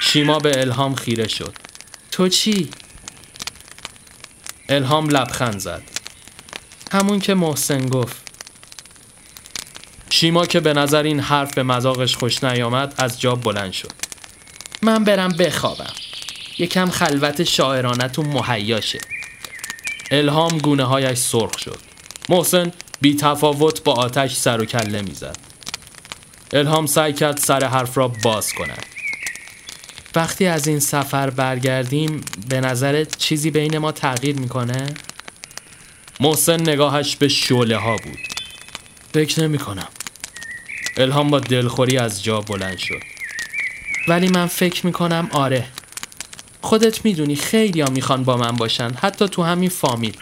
[0.00, 1.54] شیما به الهام خیره شد.
[2.10, 2.70] تو چی؟
[4.68, 5.82] الهام لبخند زد.
[6.92, 8.16] همون که محسن گفت
[10.10, 13.92] شیما که به نظر این حرف به مذاقش خوش نیامد از جا بلند شد.
[14.82, 15.92] من برم بخوابم
[16.58, 18.98] یکم خلوت شاعرانتون مهیا شه
[20.14, 21.78] الهام گونه هایش سرخ شد.
[22.28, 25.36] محسن بی تفاوت با آتش سر و کله می‌زد.
[26.52, 28.86] الهام سعی کرد سر حرف را باز کند.
[30.14, 34.94] وقتی از این سفر برگردیم به نظرت چیزی بین ما تغییر می‌کنه؟
[36.20, 38.18] محسن نگاهش به شعله ها بود.
[39.12, 39.88] فکر نمی کنم
[40.96, 43.00] الهام با دلخوری از جا بلند شد.
[44.08, 45.66] ولی من فکر می‌کنم آره.
[46.64, 50.16] خودت می‌دونی خیلی ها می‌خوان با من باشن حتی تو همین فامیل.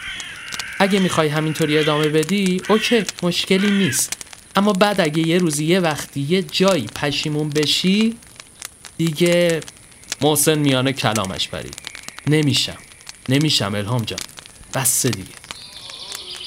[0.79, 4.17] اگه می‌خوای همینطوری ادامه بدی اوکی مشکلی نیست.
[4.55, 8.15] اما بعد اگه یه روزی یه وقتی یه جایی پشیمون بشی
[8.97, 9.59] دیگه
[10.21, 11.75] محسن میانه کلامش پرید
[12.27, 12.77] نمیشم.
[13.29, 14.19] نمیشم الهام جان.
[14.73, 15.29] بس دیگه.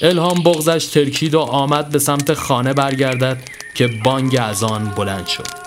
[0.01, 3.43] الهام بغزش ترکید و آمد به سمت خانه برگردد
[3.75, 5.66] که بانگ از آن بلند شد.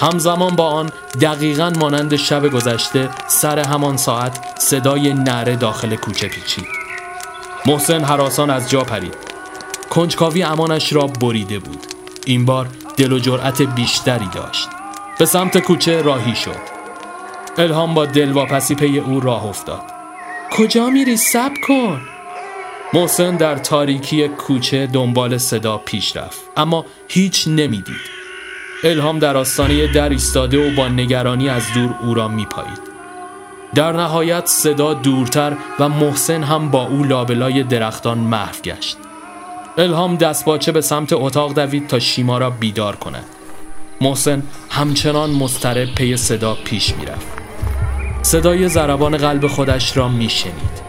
[0.00, 0.90] همزمان با آن
[1.20, 6.66] دقیقا مانند شب گذشته سر همان ساعت صدای نره داخل کوچه پیچید.
[7.66, 9.14] محسن حراسان از جا پرید.
[9.90, 11.86] کنجکاوی امانش را بریده بود.
[12.26, 14.68] این بار دل و جرأت بیشتری داشت.
[15.18, 16.78] به سمت کوچه راهی شد.
[17.58, 19.82] الهام با دلواپسی پی او راه افتاد.
[20.52, 22.00] کجا میری سب کن؟
[22.92, 26.40] محسن در تاریکی کوچه دنبال صدا پیش رفت.
[26.56, 28.17] اما هیچ نمی‌دید.
[28.84, 32.80] الهام در آستانه در ایستاده و با نگرانی از دور او را میپایید.
[33.74, 38.96] در نهایت صدا دورتر و محسن هم با او لابلای درختان محو گشت.
[39.78, 43.24] الهام دستباچه به سمت اتاق دوید تا شیما را بیدار کند.
[44.00, 47.26] محسن همچنان مضطرب پی صدا پیش می‌رفت.
[48.22, 50.88] صدای ضربان قلب خودش را میشنید.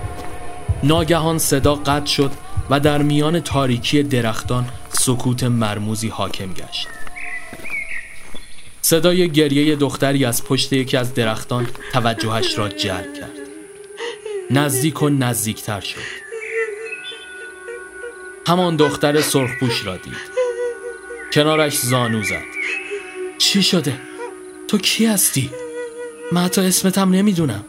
[0.83, 2.31] ناگهان صدا قطع شد
[2.69, 6.87] و در میان تاریکی درختان سکوت مرموزی حاکم گشت.
[8.81, 13.31] صدای گریه دختری از پشت یکی از درختان توجهش را جلب کرد.
[14.51, 15.99] نزدیک و نزدیکتر شد.
[18.47, 20.13] همان دختر سرخپوش را دید.
[21.33, 22.41] کنارش زانو زد.
[23.37, 23.99] چی شده؟
[24.67, 25.49] تو کی هستی؟
[26.31, 27.65] من حتی اسمتم نمی‌دونم.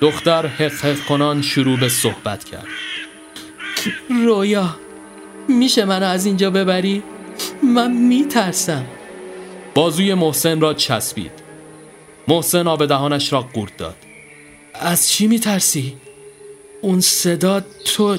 [0.00, 2.66] دختر حق کنان شروع به صحبت کرد.
[4.08, 4.76] رویا
[5.48, 7.02] میشه منو از اینجا ببری؟
[7.74, 8.86] من میترسم.
[9.74, 11.32] بازوی محسن را چسبید.
[12.28, 13.96] محسن آب دهانش را قورت داد.
[14.74, 15.96] از چی میترسی؟
[16.82, 18.18] اون صدا تو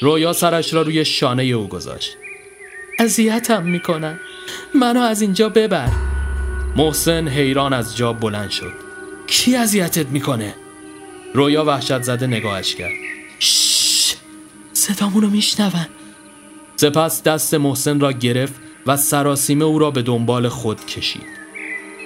[0.00, 2.16] رویا سرش را روی شانه او گذاشت.
[2.98, 4.20] اذیتم می‌کنن
[4.74, 5.88] منو از اینجا ببر.
[6.76, 8.72] محسن حیران از جا بلند شد.
[9.26, 10.54] کی اذیتت می‌کنه؟
[11.34, 12.92] رویا وحشت زده نگاهش کرد.
[13.38, 14.14] شش!
[14.72, 15.86] صدامونو میشنون.
[16.76, 18.54] سپس دست محسن را گرفت
[18.86, 21.36] و سراسیمه او را به دنبال خود کشید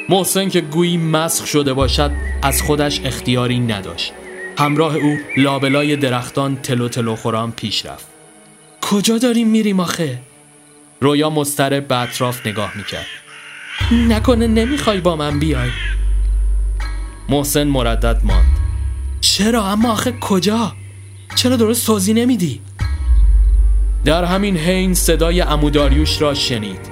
[0.08, 2.10] محسن که گویی مسخ شده باشد
[2.42, 4.12] از خودش اختیاری نداشت
[4.58, 8.06] همراه او لابلای درختان تلو تلو خوران پیش رفت
[8.80, 10.18] کجا داریم میریم آخه؟
[11.00, 13.06] رویا مضطرب به اطراف نگاه می‌کرد
[14.08, 15.70] نکنه نمی‌خوای با من بیای
[17.28, 18.56] محسن مردد ماند
[19.20, 20.72] چرا اما آخه کجا؟
[21.34, 22.60] چرا درست توضیح نمیدی؟
[24.04, 26.90] در همین حین صدای اموداریوش را شنید.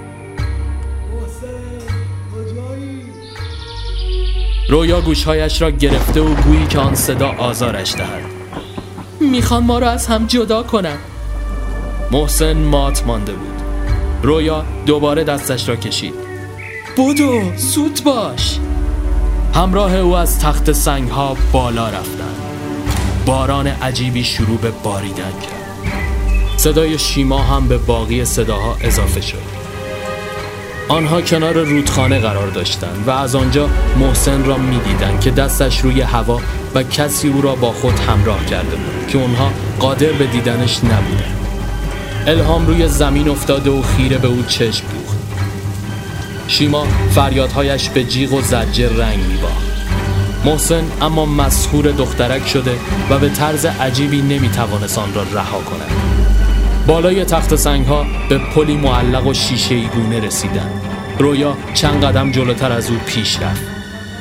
[4.69, 8.23] رویا گوشهایش را گرفته و گویی که آن صدا آزارش دهد.
[9.21, 10.97] می‌خوان ما را از هم جدا کنن
[12.11, 13.63] محسن مات مانده بود.
[14.23, 16.15] رویا دوباره دستش را کشید.
[16.97, 18.59] بدو زود باش.
[19.55, 22.37] همراه او از تخت سنگ ها بالا رفتند.
[23.27, 25.58] باران عجیبی شروع به باریدن کرد.
[26.59, 29.59] صدای شیما هم به باقی صداها اضافه شد.
[30.89, 33.69] آنها کنار رودخانه قرار داشتند و از آنجا
[34.01, 36.41] محسن را می‌دیدند که دستش روی هوا
[36.75, 41.39] و کسی او را با خود همراه کرده بود که اونها قادر به دیدنش نبودند.
[42.27, 45.19] الهام روی زمین افتاده و خیره به او چشم دوخت.
[46.49, 49.69] شیما فریادهایش به جیغ و زجر رنگ میباخت.
[50.45, 52.79] محسن اما مسخور دخترک شده
[53.11, 56.18] و به طرز عجیبی نمی‌توانست آن را رها کند.
[56.89, 60.71] بالای تخت سنگ ها به پلی معلق و شیشه گونه رسیدن.
[61.19, 63.63] رویا چند قدم جلوتر از او پیش رفت.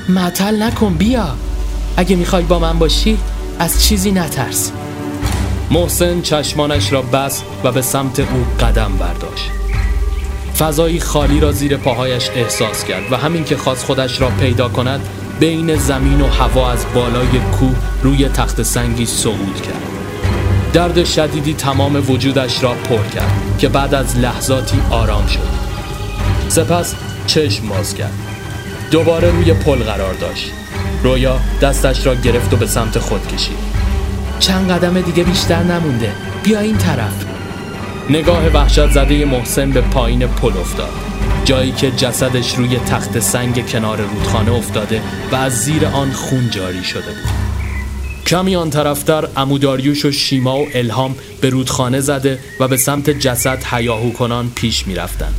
[0.09, 1.35] معطل نکن بیا.
[1.97, 3.17] اگه می‌خوای با من باشی
[3.59, 4.71] از چیزی نترس.
[5.71, 9.51] محسن چشمانش را بست و به سمت او قدم برداشت.
[10.59, 15.01] فضایی خالی را زیر پاهایش احساس کرد و همین که خواست خودش را پیدا کند
[15.39, 19.96] بین زمین و هوا از بالای کوه روی تخت سنگی صعود کرد.
[20.77, 25.39] درد شدیدی تمام وجودش را پر کرد که بعد از لحظاتی آرام شد.
[26.49, 26.95] سپس
[27.27, 28.13] چشم باز کرد.
[28.91, 30.51] دوباره روی پل قرار داشت.
[31.03, 33.57] رویا دستش را گرفت و به سمت خود کشید.
[34.39, 36.11] چند قدم دیگه بیشتر نمونده.
[36.43, 37.25] بیا این طرف.
[38.09, 40.93] نگاه وحشت زده محسن به پایین پل افتاد.
[41.45, 45.01] جایی که جسدش روی تخت سنگ کنار رودخانه افتاده
[45.31, 47.46] و از زیر آن خون جاری شده بود.
[48.27, 53.63] کمی آن طرفتر اموداریوش و شیما و الهام به رودخانه زده و به سمت جسد
[53.71, 55.33] هیاهو کنان پیش می رفتن.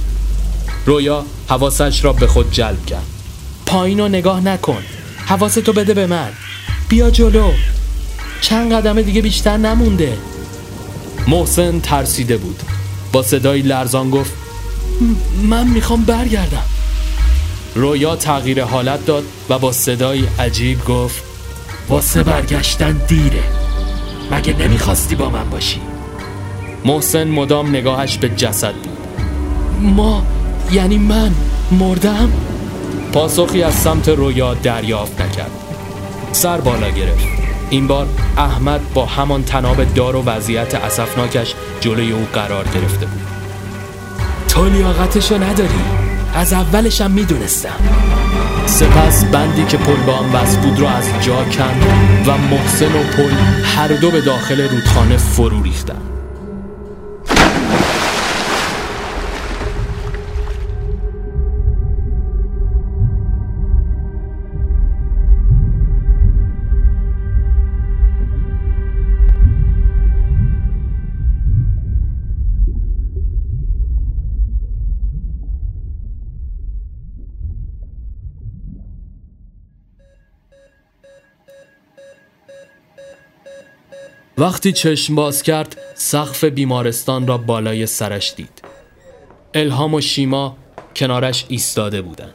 [0.86, 3.06] رویا حواسش را به خود جلب کرد.
[3.66, 4.82] پایین رو نگاه نکن.
[5.26, 6.28] حواستو بده به من.
[6.88, 7.52] بیا جلو.
[8.40, 10.18] چند قدم دیگه بیشتر نمونده.
[11.26, 12.62] محسن ترسیده بود.
[13.12, 14.32] با صدای لرزان گفت
[15.42, 16.66] من می‌خوام برگردم.
[17.74, 21.27] رویا تغییر حالت داد و با صدای عجیب گفت
[21.88, 23.42] واسه برگشتن دیره.
[24.30, 25.80] مگه نمی‌خواستی با من باشی؟
[26.84, 28.98] محسن مدام نگاهش به جسد بود.
[29.80, 30.26] ما
[30.72, 31.30] یعنی من
[31.70, 32.32] مردم؟
[33.12, 35.50] پاسخی از سمت رویا دریافت نکرد.
[36.32, 37.28] سر بالا گرفت.
[37.70, 43.20] این بار احمد با همان تناب دار و وضعیت اسفناکش جلوی او قرار گرفته بود.
[44.48, 45.80] تو لیاقتشو نداری.
[46.34, 47.78] از اولشم می‌دونستم.
[48.68, 53.02] سپس بندی که پل به آن وصل بود را از جا کند و محسن و
[53.16, 53.32] پل
[53.64, 56.17] هر دو به داخل رودخانه فرو ریختند.
[84.38, 88.62] وقتی چشم باز کرد سقف بیمارستان را بالای سرش دید.
[89.54, 90.56] الهام و شیما
[90.96, 92.34] کنارش ایستاده بودند.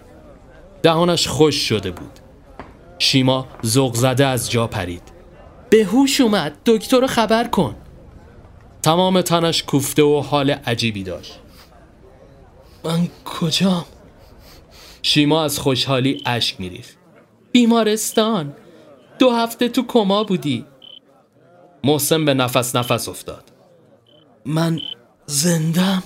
[0.81, 2.19] دهانش خوش شده بود.
[2.99, 5.01] شیما ذوق زده از جا پرید.
[5.69, 7.75] به هوش اومد دکتر رو خبر کن.
[8.81, 11.39] تمام تنش کوفته و حال عجیبی داشت.
[12.83, 13.85] من کجام؟
[15.01, 16.97] شیما از خوشحالی اشک میریخت.
[17.51, 18.53] بیمارستان
[19.19, 20.65] دو هفته تو کما بودی.
[21.83, 23.43] محسن به نفس نفس افتاد.
[24.45, 24.79] من
[25.25, 26.03] زندم؟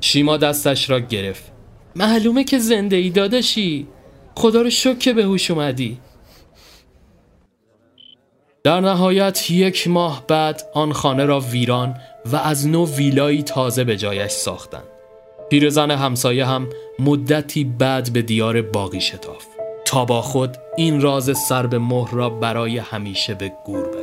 [0.00, 1.52] شیما دستش را گرفت.
[1.96, 3.86] معلومه که زنده ای داداشی.
[4.34, 5.98] خدا رو شکر که به هوش اومدی.
[8.64, 11.94] در نهایت یک ماه بعد آن خانه را ویران
[12.32, 14.84] و از نو ویلایی تازه به جایش ساختند.
[15.50, 19.46] پیرزن همسایه هم مدتی بعد به دیار باقی شتاف
[19.84, 23.99] تا با خود این راز سر به مهر را برای همیشه به گور ببرد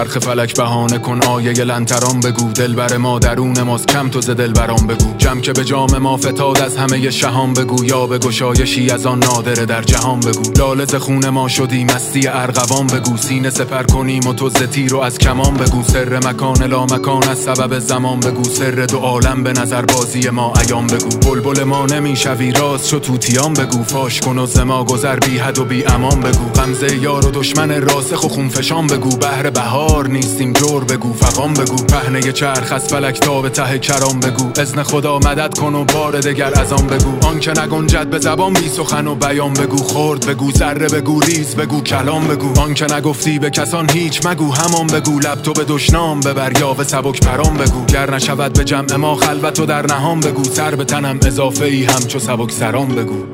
[0.00, 2.52] چرخ فلک بهانه کن آیه لنتران بگو.
[2.52, 5.14] دل بر ما درون ماست کم تو ز دل برام بگو.
[5.18, 7.84] جم که به جام ما فتاد از همه شهان بگو.
[7.84, 10.52] یا به گشایشی از آن نادره در جهان بگو.
[10.58, 13.16] لاله خون ما شدی مستی ارغوان بگو.
[13.16, 15.82] سینه سپر کنیم و تو ز تیر و از کمان بگو.
[15.82, 18.44] سر مکان لا مکان از سبب زمان بگو.
[18.44, 21.30] سر دو عالم به نظر بازی ما ایام بگو.
[21.30, 23.84] بلبل ما نمی‌شوی راست شو توتیان بگو.
[23.84, 26.48] فاش کن و ز ما گذر بی حد و بی امان بگو.
[26.48, 29.16] غمزه یار و دشمن راسخ و خونفشان بگو.
[29.16, 31.76] بهر بهار نیستیم جور بگو فقام بگو.
[31.76, 34.60] پهنه چرخ از فلک تا به ته کرام بگو.
[34.60, 37.26] اذن خدا مدد کن و بار دگر از آن بگو.
[37.26, 39.76] آن که نگنجد به زبان بی سخن و بیان بگو.
[39.76, 42.60] خورد بگو ذره بگو ریز بگو کلام بگو.
[42.60, 44.52] آن که نگفتی به کسان هیچ مگو.
[44.52, 47.84] همان بگو لب تو به دشنام ببر یا به سبک پرام بگو.
[47.84, 50.44] گر نشود به جمع ما خلوت و در نهان بگو.
[50.44, 53.24] سر به تنم اضافه ای همچو سبک سرام بگو.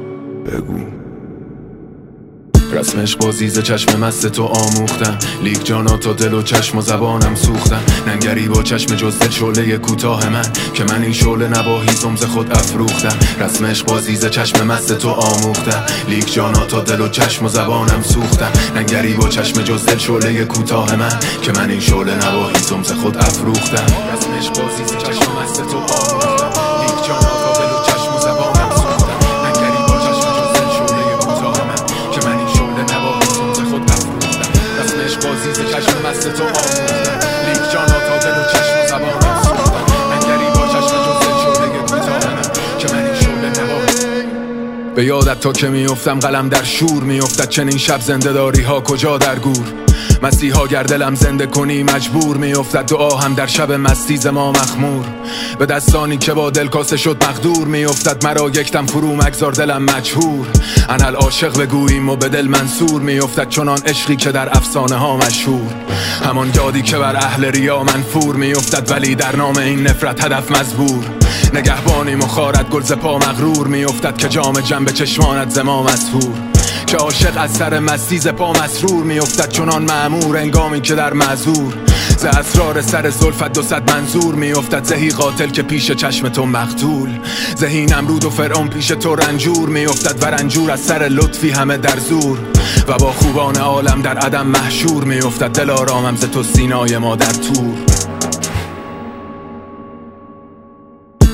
[0.47, 0.96] بگو.
[2.73, 7.35] رسمش بازی ز چشم مست تو آموختم لیک جانا تا دل و چشم و زبانم
[7.35, 10.53] سوختم ننگری با چشم جز دل شعله کوتاه من.
[10.75, 13.19] که من این شعله نواهیزم ز خود افروختم.
[13.41, 18.03] رسمش بازی ز چشم مست تو آموختم لیک جانا تا دل و چشم و زبانم
[18.03, 21.19] سوختم ننگری با چشم جز دل شعله کوتاه من.
[21.43, 23.87] که من این شعله نواهیزم ز خود افروختم.
[24.15, 26.26] رسمش بازی ز چشم مست تو آموختم
[35.27, 39.37] بازی ز چشم مست تو آموختم لیک جانا تا دل و چشم و زبانم
[40.21, 40.37] که
[44.95, 47.49] به یادت تا که میافتم قلم در شور میافتد.
[47.49, 49.86] چنین شب زنده داری ها کجا در گور؟
[50.27, 55.05] مسیحا گر دلم زنده کنی مجبور میافتد دعا هم در شب مستیز ما مخمور.
[55.59, 60.47] به دستانی که با دل کاسه شد مقدور میافتد مرا یکتم فرو مگذار دلم مجهور.
[60.89, 65.75] انل عاشق بگوییم و به دل منصور میافتد چنان عشقی که در افسانه ها مشهور.
[66.25, 71.05] همان یادی که بر اهل ریا منفور میافتد ولی در نام این نفرت هدف مزبور.
[71.55, 76.46] نگهبانی مخارت گل ز پا مغرور میافتد که جام جنب چشمانت زما مسهور
[76.87, 81.75] که عاشق از سر مستی پا مسرور میافتد چنان معمور انگامی که در مزور
[82.19, 87.09] ز اسرار سر زلفت دو صد منظور میافتد زهی قاتل که پیش چشم تو مقتول.
[87.57, 91.99] زهی نمرود و فرعون پیش تو رنجور میافتد و رنجور از سر لطفی همه در
[91.99, 92.39] زور.
[92.89, 97.33] و با خوبان عالم در عدم محشور میافتد دل آرامم ز تو سینای ما در
[97.33, 97.96] تور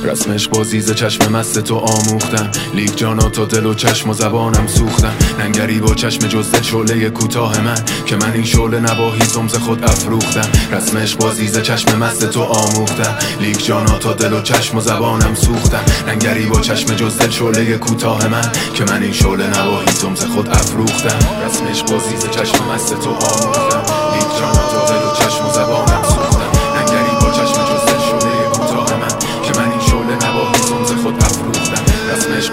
[0.05, 4.67] رسمش بازی ز چشم مست تو آموختم لیک جانا تا دل و چشم و زبانم
[4.67, 7.85] سوختم ننگری با چشم جز دل شعله کوتاه من.
[8.07, 10.49] که من این شعله نواهی ز خود افروختم.
[10.73, 15.35] رسمش بازی ز چشم مست تو آموختم لیک جانا تا دل و چشم و زبانم
[15.35, 18.53] سوختم ننگری با چشم جز دل شعله کوتاه من.
[18.75, 21.19] که من این شعله نواهی ز خود افروختم.
[21.47, 23.83] رسمش بازی ز چشم مست تو آموختم
[24.15, 25.02] لیک جانا تا دل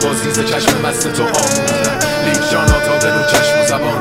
[0.03, 3.98] بازی ز چشم مست تو آموختن لیک جان تا دل و چشم و زبان